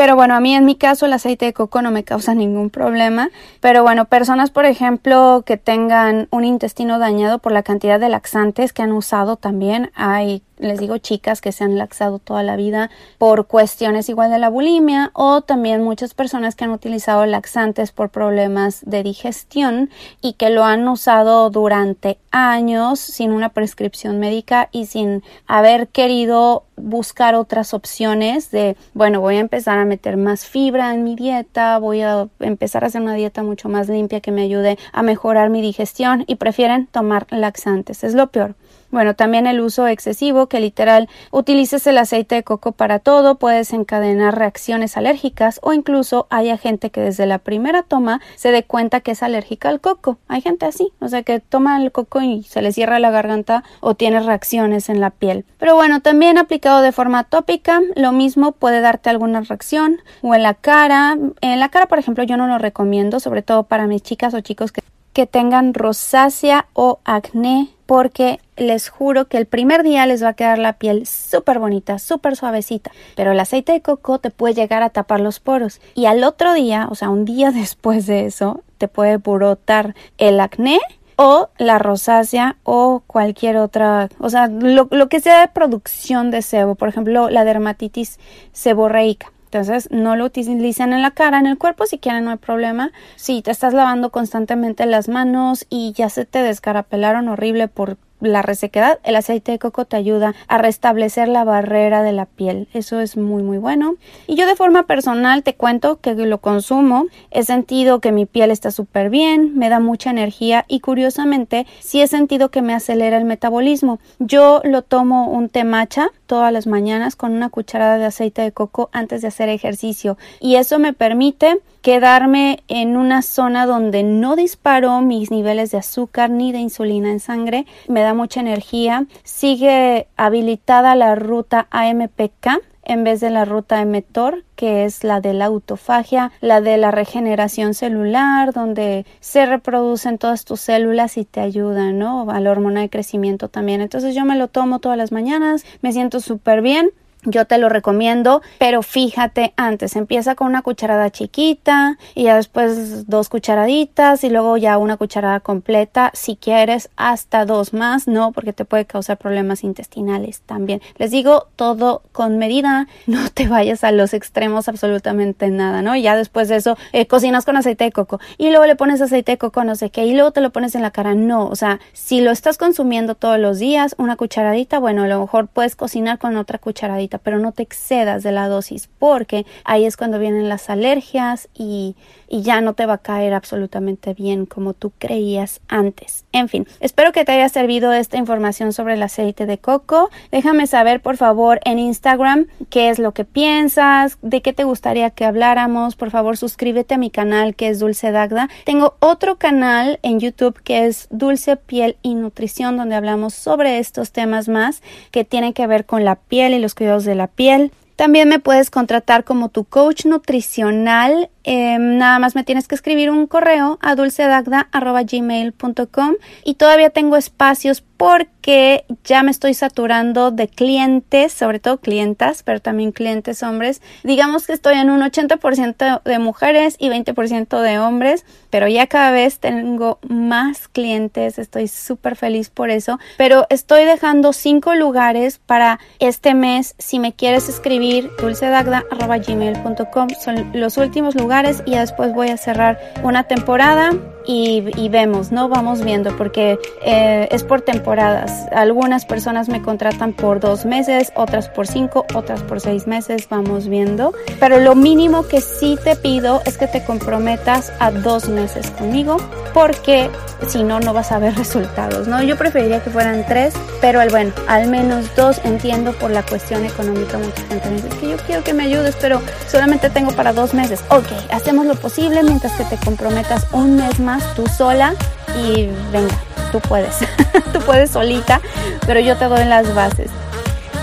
Pero 0.00 0.16
bueno, 0.16 0.34
a 0.34 0.40
mí 0.40 0.54
en 0.54 0.64
mi 0.64 0.76
caso 0.76 1.04
el 1.04 1.12
aceite 1.12 1.44
de 1.44 1.52
coco 1.52 1.82
no 1.82 1.90
me 1.90 2.04
causa 2.04 2.34
ningún 2.34 2.70
problema. 2.70 3.28
Pero 3.60 3.82
bueno, 3.82 4.06
personas, 4.06 4.50
por 4.50 4.64
ejemplo, 4.64 5.42
que 5.44 5.58
tengan 5.58 6.26
un 6.30 6.46
intestino 6.46 6.98
dañado 6.98 7.38
por 7.38 7.52
la 7.52 7.62
cantidad 7.62 8.00
de 8.00 8.08
laxantes 8.08 8.72
que 8.72 8.80
han 8.80 8.92
usado 8.92 9.36
también, 9.36 9.90
hay 9.94 10.42
les 10.60 10.78
digo 10.78 10.98
chicas 10.98 11.40
que 11.40 11.52
se 11.52 11.64
han 11.64 11.78
laxado 11.78 12.18
toda 12.18 12.42
la 12.42 12.56
vida 12.56 12.90
por 13.18 13.46
cuestiones 13.46 14.08
igual 14.08 14.30
de 14.30 14.38
la 14.38 14.50
bulimia 14.50 15.10
o 15.14 15.40
también 15.40 15.82
muchas 15.82 16.14
personas 16.14 16.54
que 16.54 16.64
han 16.64 16.70
utilizado 16.70 17.26
laxantes 17.26 17.92
por 17.92 18.10
problemas 18.10 18.82
de 18.84 19.02
digestión 19.02 19.90
y 20.20 20.34
que 20.34 20.50
lo 20.50 20.64
han 20.64 20.86
usado 20.86 21.50
durante 21.50 22.18
años 22.30 23.00
sin 23.00 23.32
una 23.32 23.48
prescripción 23.48 24.20
médica 24.20 24.68
y 24.70 24.86
sin 24.86 25.22
haber 25.46 25.88
querido 25.88 26.64
buscar 26.76 27.34
otras 27.34 27.74
opciones 27.74 28.50
de 28.50 28.76
bueno 28.94 29.20
voy 29.20 29.36
a 29.36 29.40
empezar 29.40 29.78
a 29.78 29.84
meter 29.84 30.16
más 30.16 30.46
fibra 30.46 30.94
en 30.94 31.04
mi 31.04 31.16
dieta 31.16 31.78
voy 31.78 32.02
a 32.02 32.28
empezar 32.38 32.84
a 32.84 32.86
hacer 32.86 33.02
una 33.02 33.14
dieta 33.14 33.42
mucho 33.42 33.68
más 33.68 33.88
limpia 33.88 34.20
que 34.20 34.32
me 34.32 34.42
ayude 34.42 34.78
a 34.92 35.02
mejorar 35.02 35.50
mi 35.50 35.60
digestión 35.60 36.24
y 36.26 36.36
prefieren 36.36 36.86
tomar 36.86 37.26
laxantes. 37.30 38.04
Es 38.04 38.14
lo 38.14 38.28
peor 38.28 38.54
bueno, 38.90 39.14
también 39.14 39.46
el 39.46 39.60
uso 39.60 39.86
excesivo, 39.86 40.48
que 40.48 40.60
literal 40.60 41.08
utilices 41.30 41.86
el 41.86 41.98
aceite 41.98 42.36
de 42.36 42.42
coco 42.42 42.72
para 42.72 42.98
todo, 42.98 43.36
puedes 43.36 43.72
encadenar 43.72 44.36
reacciones 44.36 44.96
alérgicas 44.96 45.60
o 45.62 45.72
incluso 45.72 46.26
hay 46.30 46.56
gente 46.58 46.90
que 46.90 47.00
desde 47.00 47.26
la 47.26 47.38
primera 47.38 47.82
toma 47.82 48.20
se 48.36 48.50
dé 48.50 48.64
cuenta 48.64 49.00
que 49.00 49.12
es 49.12 49.22
alérgica 49.22 49.68
al 49.68 49.80
coco. 49.80 50.18
Hay 50.28 50.40
gente 50.40 50.66
así, 50.66 50.92
o 51.00 51.08
sea 51.08 51.22
que 51.22 51.40
toma 51.40 51.82
el 51.82 51.92
coco 51.92 52.20
y 52.20 52.42
se 52.42 52.62
le 52.62 52.72
cierra 52.72 52.98
la 52.98 53.10
garganta 53.10 53.62
o 53.80 53.94
tiene 53.94 54.20
reacciones 54.20 54.88
en 54.88 55.00
la 55.00 55.10
piel. 55.10 55.44
Pero 55.58 55.74
bueno, 55.74 56.00
también 56.00 56.38
aplicado 56.38 56.82
de 56.82 56.92
forma 56.92 57.24
tópica, 57.24 57.80
lo 57.94 58.12
mismo 58.12 58.52
puede 58.52 58.80
darte 58.80 59.10
alguna 59.10 59.40
reacción 59.42 60.00
o 60.22 60.34
en 60.34 60.42
la 60.42 60.54
cara. 60.54 61.16
En 61.40 61.60
la 61.60 61.68
cara, 61.68 61.86
por 61.86 61.98
ejemplo, 61.98 62.24
yo 62.24 62.36
no 62.36 62.46
lo 62.46 62.58
recomiendo, 62.58 63.20
sobre 63.20 63.42
todo 63.42 63.64
para 63.64 63.86
mis 63.86 64.02
chicas 64.02 64.34
o 64.34 64.40
chicos 64.40 64.72
que, 64.72 64.82
que 65.12 65.26
tengan 65.26 65.74
rosácea 65.74 66.66
o 66.72 67.00
acné 67.04 67.68
porque 67.86 68.38
les 68.56 68.88
juro 68.88 69.26
que 69.26 69.36
el 69.36 69.46
primer 69.46 69.82
día 69.82 70.06
les 70.06 70.22
va 70.22 70.28
a 70.28 70.34
quedar 70.34 70.58
la 70.58 70.74
piel 70.74 71.06
súper 71.06 71.58
bonita, 71.58 71.98
súper 71.98 72.36
suavecita, 72.36 72.92
pero 73.16 73.32
el 73.32 73.40
aceite 73.40 73.72
de 73.72 73.82
coco 73.82 74.20
te 74.20 74.30
puede 74.30 74.54
llegar 74.54 74.82
a 74.84 74.90
tapar 74.90 75.18
los 75.20 75.40
poros 75.40 75.80
y 75.94 76.06
al 76.06 76.22
otro 76.22 76.54
día, 76.54 76.86
o 76.90 76.94
sea, 76.94 77.10
un 77.10 77.24
día 77.24 77.50
después 77.52 78.06
de 78.06 78.26
eso, 78.26 78.62
te 78.78 78.86
puede 78.86 79.16
brotar 79.16 79.94
el 80.18 80.38
acné 80.38 80.78
o 81.16 81.50
la 81.58 81.78
rosácea 81.78 82.56
o 82.62 83.02
cualquier 83.06 83.56
otra, 83.56 84.08
o 84.20 84.30
sea, 84.30 84.46
lo, 84.46 84.88
lo 84.90 85.08
que 85.08 85.20
sea 85.20 85.40
de 85.40 85.48
producción 85.48 86.30
de 86.30 86.42
sebo, 86.42 86.76
por 86.76 86.88
ejemplo, 86.88 87.28
la 87.28 87.44
dermatitis 87.44 88.18
seborreica. 88.52 89.32
Entonces, 89.52 89.88
no 89.90 90.14
lo 90.14 90.26
utilicen 90.26 90.92
en 90.92 91.02
la 91.02 91.10
cara, 91.10 91.40
en 91.40 91.46
el 91.46 91.58
cuerpo, 91.58 91.84
si 91.84 91.98
quieren, 91.98 92.24
no 92.24 92.30
hay 92.30 92.36
problema. 92.36 92.92
Si 93.16 93.42
te 93.42 93.50
estás 93.50 93.74
lavando 93.74 94.10
constantemente 94.10 94.86
las 94.86 95.08
manos 95.08 95.66
y 95.68 95.92
ya 95.92 96.08
se 96.08 96.24
te 96.24 96.40
descarapelaron 96.40 97.28
horrible 97.28 97.66
por 97.66 97.96
la 98.20 98.42
resequedad, 98.42 98.98
el 99.04 99.16
aceite 99.16 99.52
de 99.52 99.58
coco 99.58 99.84
te 99.84 99.96
ayuda 99.96 100.34
a 100.48 100.58
restablecer 100.58 101.28
la 101.28 101.44
barrera 101.44 102.02
de 102.02 102.12
la 102.12 102.26
piel. 102.26 102.68
Eso 102.72 103.00
es 103.00 103.16
muy 103.16 103.42
muy 103.42 103.58
bueno. 103.58 103.94
Y 104.26 104.36
yo 104.36 104.46
de 104.46 104.56
forma 104.56 104.84
personal 104.84 105.42
te 105.42 105.54
cuento 105.54 106.00
que 106.00 106.14
lo 106.14 106.38
consumo, 106.38 107.06
he 107.30 107.42
sentido 107.44 108.00
que 108.00 108.12
mi 108.12 108.26
piel 108.26 108.50
está 108.50 108.70
súper 108.70 109.10
bien, 109.10 109.56
me 109.56 109.68
da 109.68 109.80
mucha 109.80 110.10
energía 110.10 110.64
y 110.68 110.80
curiosamente 110.80 111.66
sí 111.80 112.00
he 112.00 112.06
sentido 112.06 112.50
que 112.50 112.62
me 112.62 112.74
acelera 112.74 113.16
el 113.16 113.24
metabolismo. 113.24 113.98
Yo 114.18 114.60
lo 114.64 114.82
tomo 114.82 115.30
un 115.30 115.48
té 115.48 115.64
matcha 115.64 116.10
todas 116.26 116.52
las 116.52 116.66
mañanas 116.66 117.16
con 117.16 117.32
una 117.32 117.48
cucharada 117.48 117.98
de 117.98 118.06
aceite 118.06 118.42
de 118.42 118.52
coco 118.52 118.90
antes 118.92 119.22
de 119.22 119.28
hacer 119.28 119.48
ejercicio 119.48 120.16
y 120.40 120.56
eso 120.56 120.78
me 120.78 120.92
permite 120.92 121.60
quedarme 121.82 122.62
en 122.68 122.96
una 122.96 123.22
zona 123.22 123.66
donde 123.66 124.02
no 124.02 124.36
disparo 124.36 125.00
mis 125.00 125.30
niveles 125.30 125.70
de 125.70 125.78
azúcar 125.78 126.30
ni 126.30 126.52
de 126.52 126.58
insulina 126.58 127.10
en 127.10 127.20
sangre, 127.20 127.66
me 127.88 128.02
da 128.02 128.09
mucha 128.14 128.40
energía, 128.40 129.06
sigue 129.24 130.08
habilitada 130.16 130.94
la 130.94 131.14
ruta 131.14 131.66
AMPK 131.70 132.60
en 132.84 133.04
vez 133.04 133.20
de 133.20 133.30
la 133.30 133.44
ruta 133.44 133.84
mTOR, 133.84 134.44
que 134.56 134.84
es 134.84 135.04
la 135.04 135.20
de 135.20 135.32
la 135.32 135.44
autofagia, 135.44 136.32
la 136.40 136.60
de 136.60 136.76
la 136.76 136.90
regeneración 136.90 137.74
celular, 137.74 138.52
donde 138.52 139.06
se 139.20 139.46
reproducen 139.46 140.18
todas 140.18 140.44
tus 140.44 140.60
células 140.60 141.16
y 141.16 141.24
te 141.24 141.40
ayudan, 141.40 141.98
¿no? 141.98 142.28
A 142.30 142.40
la 142.40 142.50
hormona 142.50 142.80
de 142.80 142.90
crecimiento 142.90 143.48
también. 143.48 143.80
Entonces 143.80 144.14
yo 144.14 144.24
me 144.24 144.36
lo 144.36 144.48
tomo 144.48 144.80
todas 144.80 144.98
las 144.98 145.12
mañanas, 145.12 145.64
me 145.82 145.92
siento 145.92 146.18
súper 146.20 146.62
bien 146.62 146.90
yo 147.24 147.44
te 147.44 147.58
lo 147.58 147.68
recomiendo, 147.68 148.42
pero 148.58 148.82
fíjate 148.82 149.52
antes, 149.56 149.96
empieza 149.96 150.34
con 150.34 150.48
una 150.48 150.62
cucharada 150.62 151.10
chiquita 151.10 151.98
y 152.14 152.24
ya 152.24 152.36
después 152.36 153.06
dos 153.08 153.28
cucharaditas 153.28 154.24
y 154.24 154.30
luego 154.30 154.56
ya 154.56 154.78
una 154.78 154.96
cucharada 154.96 155.40
completa, 155.40 156.10
si 156.14 156.36
quieres 156.36 156.90
hasta 156.96 157.44
dos 157.44 157.72
más, 157.72 158.08
no, 158.08 158.32
porque 158.32 158.52
te 158.52 158.64
puede 158.64 158.86
causar 158.86 159.18
problemas 159.18 159.64
intestinales 159.64 160.40
también. 160.42 160.80
Les 160.96 161.10
digo 161.10 161.48
todo 161.56 162.02
con 162.12 162.38
medida, 162.38 162.88
no 163.06 163.28
te 163.30 163.48
vayas 163.48 163.84
a 163.84 163.92
los 163.92 164.14
extremos 164.14 164.68
absolutamente 164.68 165.48
nada, 165.48 165.82
¿no? 165.82 165.96
Ya 165.96 166.16
después 166.16 166.48
de 166.48 166.56
eso 166.56 166.76
eh, 166.92 167.06
cocinas 167.06 167.44
con 167.44 167.56
aceite 167.56 167.84
de 167.84 167.92
coco 167.92 168.20
y 168.38 168.48
luego 168.50 168.66
le 168.66 168.76
pones 168.76 169.00
aceite 169.00 169.32
de 169.32 169.38
coco 169.38 169.64
no 169.64 169.74
sé 169.74 169.90
qué 169.90 170.04
y 170.04 170.14
luego 170.14 170.30
te 170.30 170.40
lo 170.40 170.50
pones 170.50 170.74
en 170.74 170.82
la 170.82 170.90
cara, 170.90 171.14
no, 171.14 171.46
o 171.46 171.56
sea, 171.56 171.80
si 171.92 172.20
lo 172.20 172.30
estás 172.30 172.56
consumiendo 172.56 173.14
todos 173.14 173.38
los 173.38 173.58
días, 173.58 173.94
una 173.98 174.16
cucharadita, 174.16 174.78
bueno, 174.78 175.02
a 175.02 175.08
lo 175.08 175.20
mejor 175.20 175.48
puedes 175.48 175.76
cocinar 175.76 176.18
con 176.18 176.36
otra 176.36 176.58
cucharadita 176.58 177.09
pero 177.18 177.38
no 177.38 177.52
te 177.52 177.62
excedas 177.62 178.22
de 178.22 178.32
la 178.32 178.48
dosis 178.48 178.88
porque 178.98 179.46
ahí 179.64 179.84
es 179.84 179.96
cuando 179.96 180.18
vienen 180.18 180.48
las 180.48 180.70
alergias 180.70 181.48
y, 181.54 181.96
y 182.30 182.42
ya 182.42 182.60
no 182.60 182.74
te 182.74 182.86
va 182.86 182.94
a 182.94 182.98
caer 182.98 183.34
absolutamente 183.34 184.14
bien 184.14 184.46
como 184.46 184.72
tú 184.72 184.92
creías 184.96 185.60
antes. 185.68 186.24
En 186.32 186.48
fin, 186.48 186.66
espero 186.78 187.12
que 187.12 187.24
te 187.24 187.32
haya 187.32 187.48
servido 187.48 187.92
esta 187.92 188.16
información 188.16 188.72
sobre 188.72 188.94
el 188.94 189.02
aceite 189.02 189.46
de 189.46 189.58
coco. 189.58 190.10
Déjame 190.30 190.68
saber 190.68 191.02
por 191.02 191.16
favor 191.16 191.60
en 191.64 191.80
Instagram 191.80 192.46
qué 192.70 192.88
es 192.88 193.00
lo 193.00 193.12
que 193.12 193.24
piensas, 193.24 194.16
de 194.22 194.40
qué 194.42 194.52
te 194.52 194.64
gustaría 194.64 195.10
que 195.10 195.24
habláramos. 195.24 195.96
Por 195.96 196.10
favor, 196.10 196.36
suscríbete 196.36 196.94
a 196.94 196.98
mi 196.98 197.10
canal 197.10 197.56
que 197.56 197.68
es 197.68 197.80
Dulce 197.80 198.12
Dagda. 198.12 198.48
Tengo 198.64 198.94
otro 199.00 199.36
canal 199.36 199.98
en 200.02 200.20
YouTube 200.20 200.62
que 200.62 200.86
es 200.86 201.08
Dulce 201.10 201.56
Piel 201.56 201.96
y 202.02 202.14
Nutrición 202.14 202.76
donde 202.76 202.94
hablamos 202.94 203.34
sobre 203.34 203.80
estos 203.80 204.12
temas 204.12 204.48
más 204.48 204.82
que 205.10 205.24
tienen 205.24 205.52
que 205.52 205.66
ver 205.66 205.84
con 205.84 206.04
la 206.04 206.14
piel 206.14 206.54
y 206.54 206.60
los 206.60 206.76
cuidados 206.76 207.04
de 207.04 207.16
la 207.16 207.26
piel. 207.26 207.72
También 208.00 208.30
me 208.30 208.38
puedes 208.38 208.70
contratar 208.70 209.24
como 209.24 209.50
tu 209.50 209.64
coach 209.64 210.06
nutricional. 210.06 211.28
Em, 211.52 211.98
nada 211.98 212.20
más 212.20 212.36
me 212.36 212.44
tienes 212.44 212.68
que 212.68 212.76
escribir 212.76 213.10
un 213.10 213.26
correo 213.26 213.80
a 213.82 213.96
dulcedagda.gmail.com 213.96 216.14
y 216.44 216.54
todavía 216.54 216.90
tengo 216.90 217.16
espacios 217.16 217.82
porque 217.96 218.86
ya 219.04 219.22
me 219.22 219.30
estoy 219.30 219.52
saturando 219.52 220.30
de 220.30 220.48
clientes, 220.48 221.34
sobre 221.34 221.58
todo 221.58 221.76
clientas, 221.78 222.42
pero 222.44 222.60
también 222.60 222.92
clientes 222.92 223.42
hombres. 223.42 223.82
Digamos 224.04 224.46
que 224.46 224.54
estoy 224.54 224.78
en 224.78 224.88
un 224.90 225.02
80% 225.02 226.02
de 226.04 226.18
mujeres 226.18 226.76
y 226.78 226.88
20% 226.88 227.60
de 227.60 227.78
hombres, 227.78 228.24
pero 228.48 228.66
ya 228.68 228.86
cada 228.86 229.10
vez 229.10 229.38
tengo 229.38 229.98
más 230.08 230.66
clientes, 230.68 231.38
estoy 231.38 231.68
súper 231.68 232.16
feliz 232.16 232.48
por 232.48 232.70
eso, 232.70 232.98
pero 233.18 233.46
estoy 233.50 233.84
dejando 233.84 234.32
cinco 234.32 234.74
lugares 234.74 235.38
para 235.44 235.78
este 235.98 236.32
mes. 236.32 236.74
Si 236.78 236.98
me 237.00 237.12
quieres 237.12 237.50
escribir 237.50 238.10
dulcedagda.gmail.com 238.18 240.08
son 240.18 240.50
los 240.54 240.78
últimos 240.78 241.14
lugares 241.16 241.39
y 241.64 241.74
después 241.74 242.12
voy 242.12 242.28
a 242.28 242.36
cerrar 242.36 242.78
una 243.02 243.24
temporada 243.24 243.92
y, 244.26 244.88
vemos, 244.88 245.32
¿no? 245.32 245.48
Vamos 245.48 245.84
viendo 245.84 246.16
porque 246.16 246.58
eh, 246.84 247.28
es 247.30 247.44
por 247.44 247.62
temporadas. 247.62 248.46
Algunas 248.52 249.04
personas 249.04 249.48
me 249.48 249.62
contratan 249.62 250.12
por 250.12 250.40
dos 250.40 250.64
meses, 250.64 251.12
otras 251.14 251.48
por 251.48 251.66
cinco, 251.66 252.06
otras 252.14 252.42
por 252.42 252.60
seis 252.60 252.86
meses, 252.86 253.28
vamos 253.28 253.68
viendo. 253.68 254.12
Pero 254.38 254.58
lo 254.58 254.74
mínimo 254.74 255.26
que 255.26 255.40
sí 255.40 255.78
te 255.82 255.96
pido 255.96 256.42
es 256.44 256.58
que 256.58 256.66
te 256.66 256.84
comprometas 256.84 257.72
a 257.78 257.90
dos 257.90 258.28
meses 258.28 258.70
conmigo 258.72 259.16
porque 259.54 260.10
si 260.46 260.62
no, 260.62 260.80
no 260.80 260.92
vas 260.92 261.12
a 261.12 261.18
ver 261.18 261.34
resultados, 261.36 262.06
¿no? 262.08 262.22
Yo 262.22 262.36
preferiría 262.36 262.82
que 262.82 262.90
fueran 262.90 263.24
tres, 263.26 263.54
pero 263.80 264.00
bueno, 264.10 264.32
al 264.48 264.68
menos 264.68 265.14
dos 265.16 265.40
entiendo 265.44 265.92
por 265.92 266.10
la 266.10 266.22
cuestión 266.22 266.64
económica. 266.64 267.18
Mucha 267.18 267.42
gente 267.48 267.68
me 267.68 267.76
dice 267.76 267.88
que 268.00 268.08
yo 268.10 268.16
quiero 268.26 268.44
que 268.44 268.54
me 268.54 268.64
ayudes, 268.64 268.96
pero 269.00 269.20
solamente 269.48 269.90
tengo 269.90 270.10
para 270.12 270.32
dos 270.32 270.54
meses. 270.54 270.82
Ok, 270.90 271.06
hacemos 271.30 271.66
lo 271.66 271.74
posible 271.74 272.22
mientras 272.22 272.52
que 272.52 272.64
te 272.64 272.76
comprometas 272.84 273.46
un 273.52 273.76
mes 273.76 273.98
tú 274.34 274.46
sola 274.46 274.94
y 275.36 275.68
venga, 275.92 276.14
tú 276.52 276.60
puedes, 276.60 276.96
tú 277.52 277.60
puedes 277.60 277.90
solita, 277.90 278.40
pero 278.86 279.00
yo 279.00 279.16
te 279.16 279.26
doy 279.26 279.44
las 279.44 279.74
bases. 279.74 280.10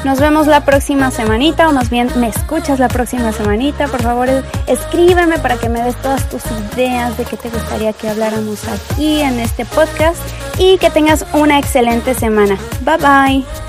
Nos 0.03 0.19
vemos 0.19 0.47
la 0.47 0.63
próxima 0.63 1.11
semanita, 1.11 1.67
o 1.67 1.73
más 1.73 1.89
bien 1.89 2.09
me 2.15 2.27
escuchas 2.29 2.79
la 2.79 2.87
próxima 2.87 3.31
semanita. 3.33 3.87
Por 3.87 4.01
favor, 4.01 4.29
escríbeme 4.67 5.39
para 5.39 5.57
que 5.57 5.69
me 5.69 5.81
des 5.81 5.95
todas 6.01 6.29
tus 6.29 6.43
ideas 6.73 7.17
de 7.17 7.25
qué 7.25 7.35
te 7.35 7.49
gustaría 7.49 7.93
que 7.93 8.07
habláramos 8.07 8.61
aquí 8.67 9.21
en 9.21 9.39
este 9.39 9.65
podcast 9.65 10.19
y 10.57 10.77
que 10.77 10.89
tengas 10.91 11.25
una 11.33 11.59
excelente 11.59 12.13
semana. 12.13 12.57
Bye 12.81 12.97
bye. 12.97 13.66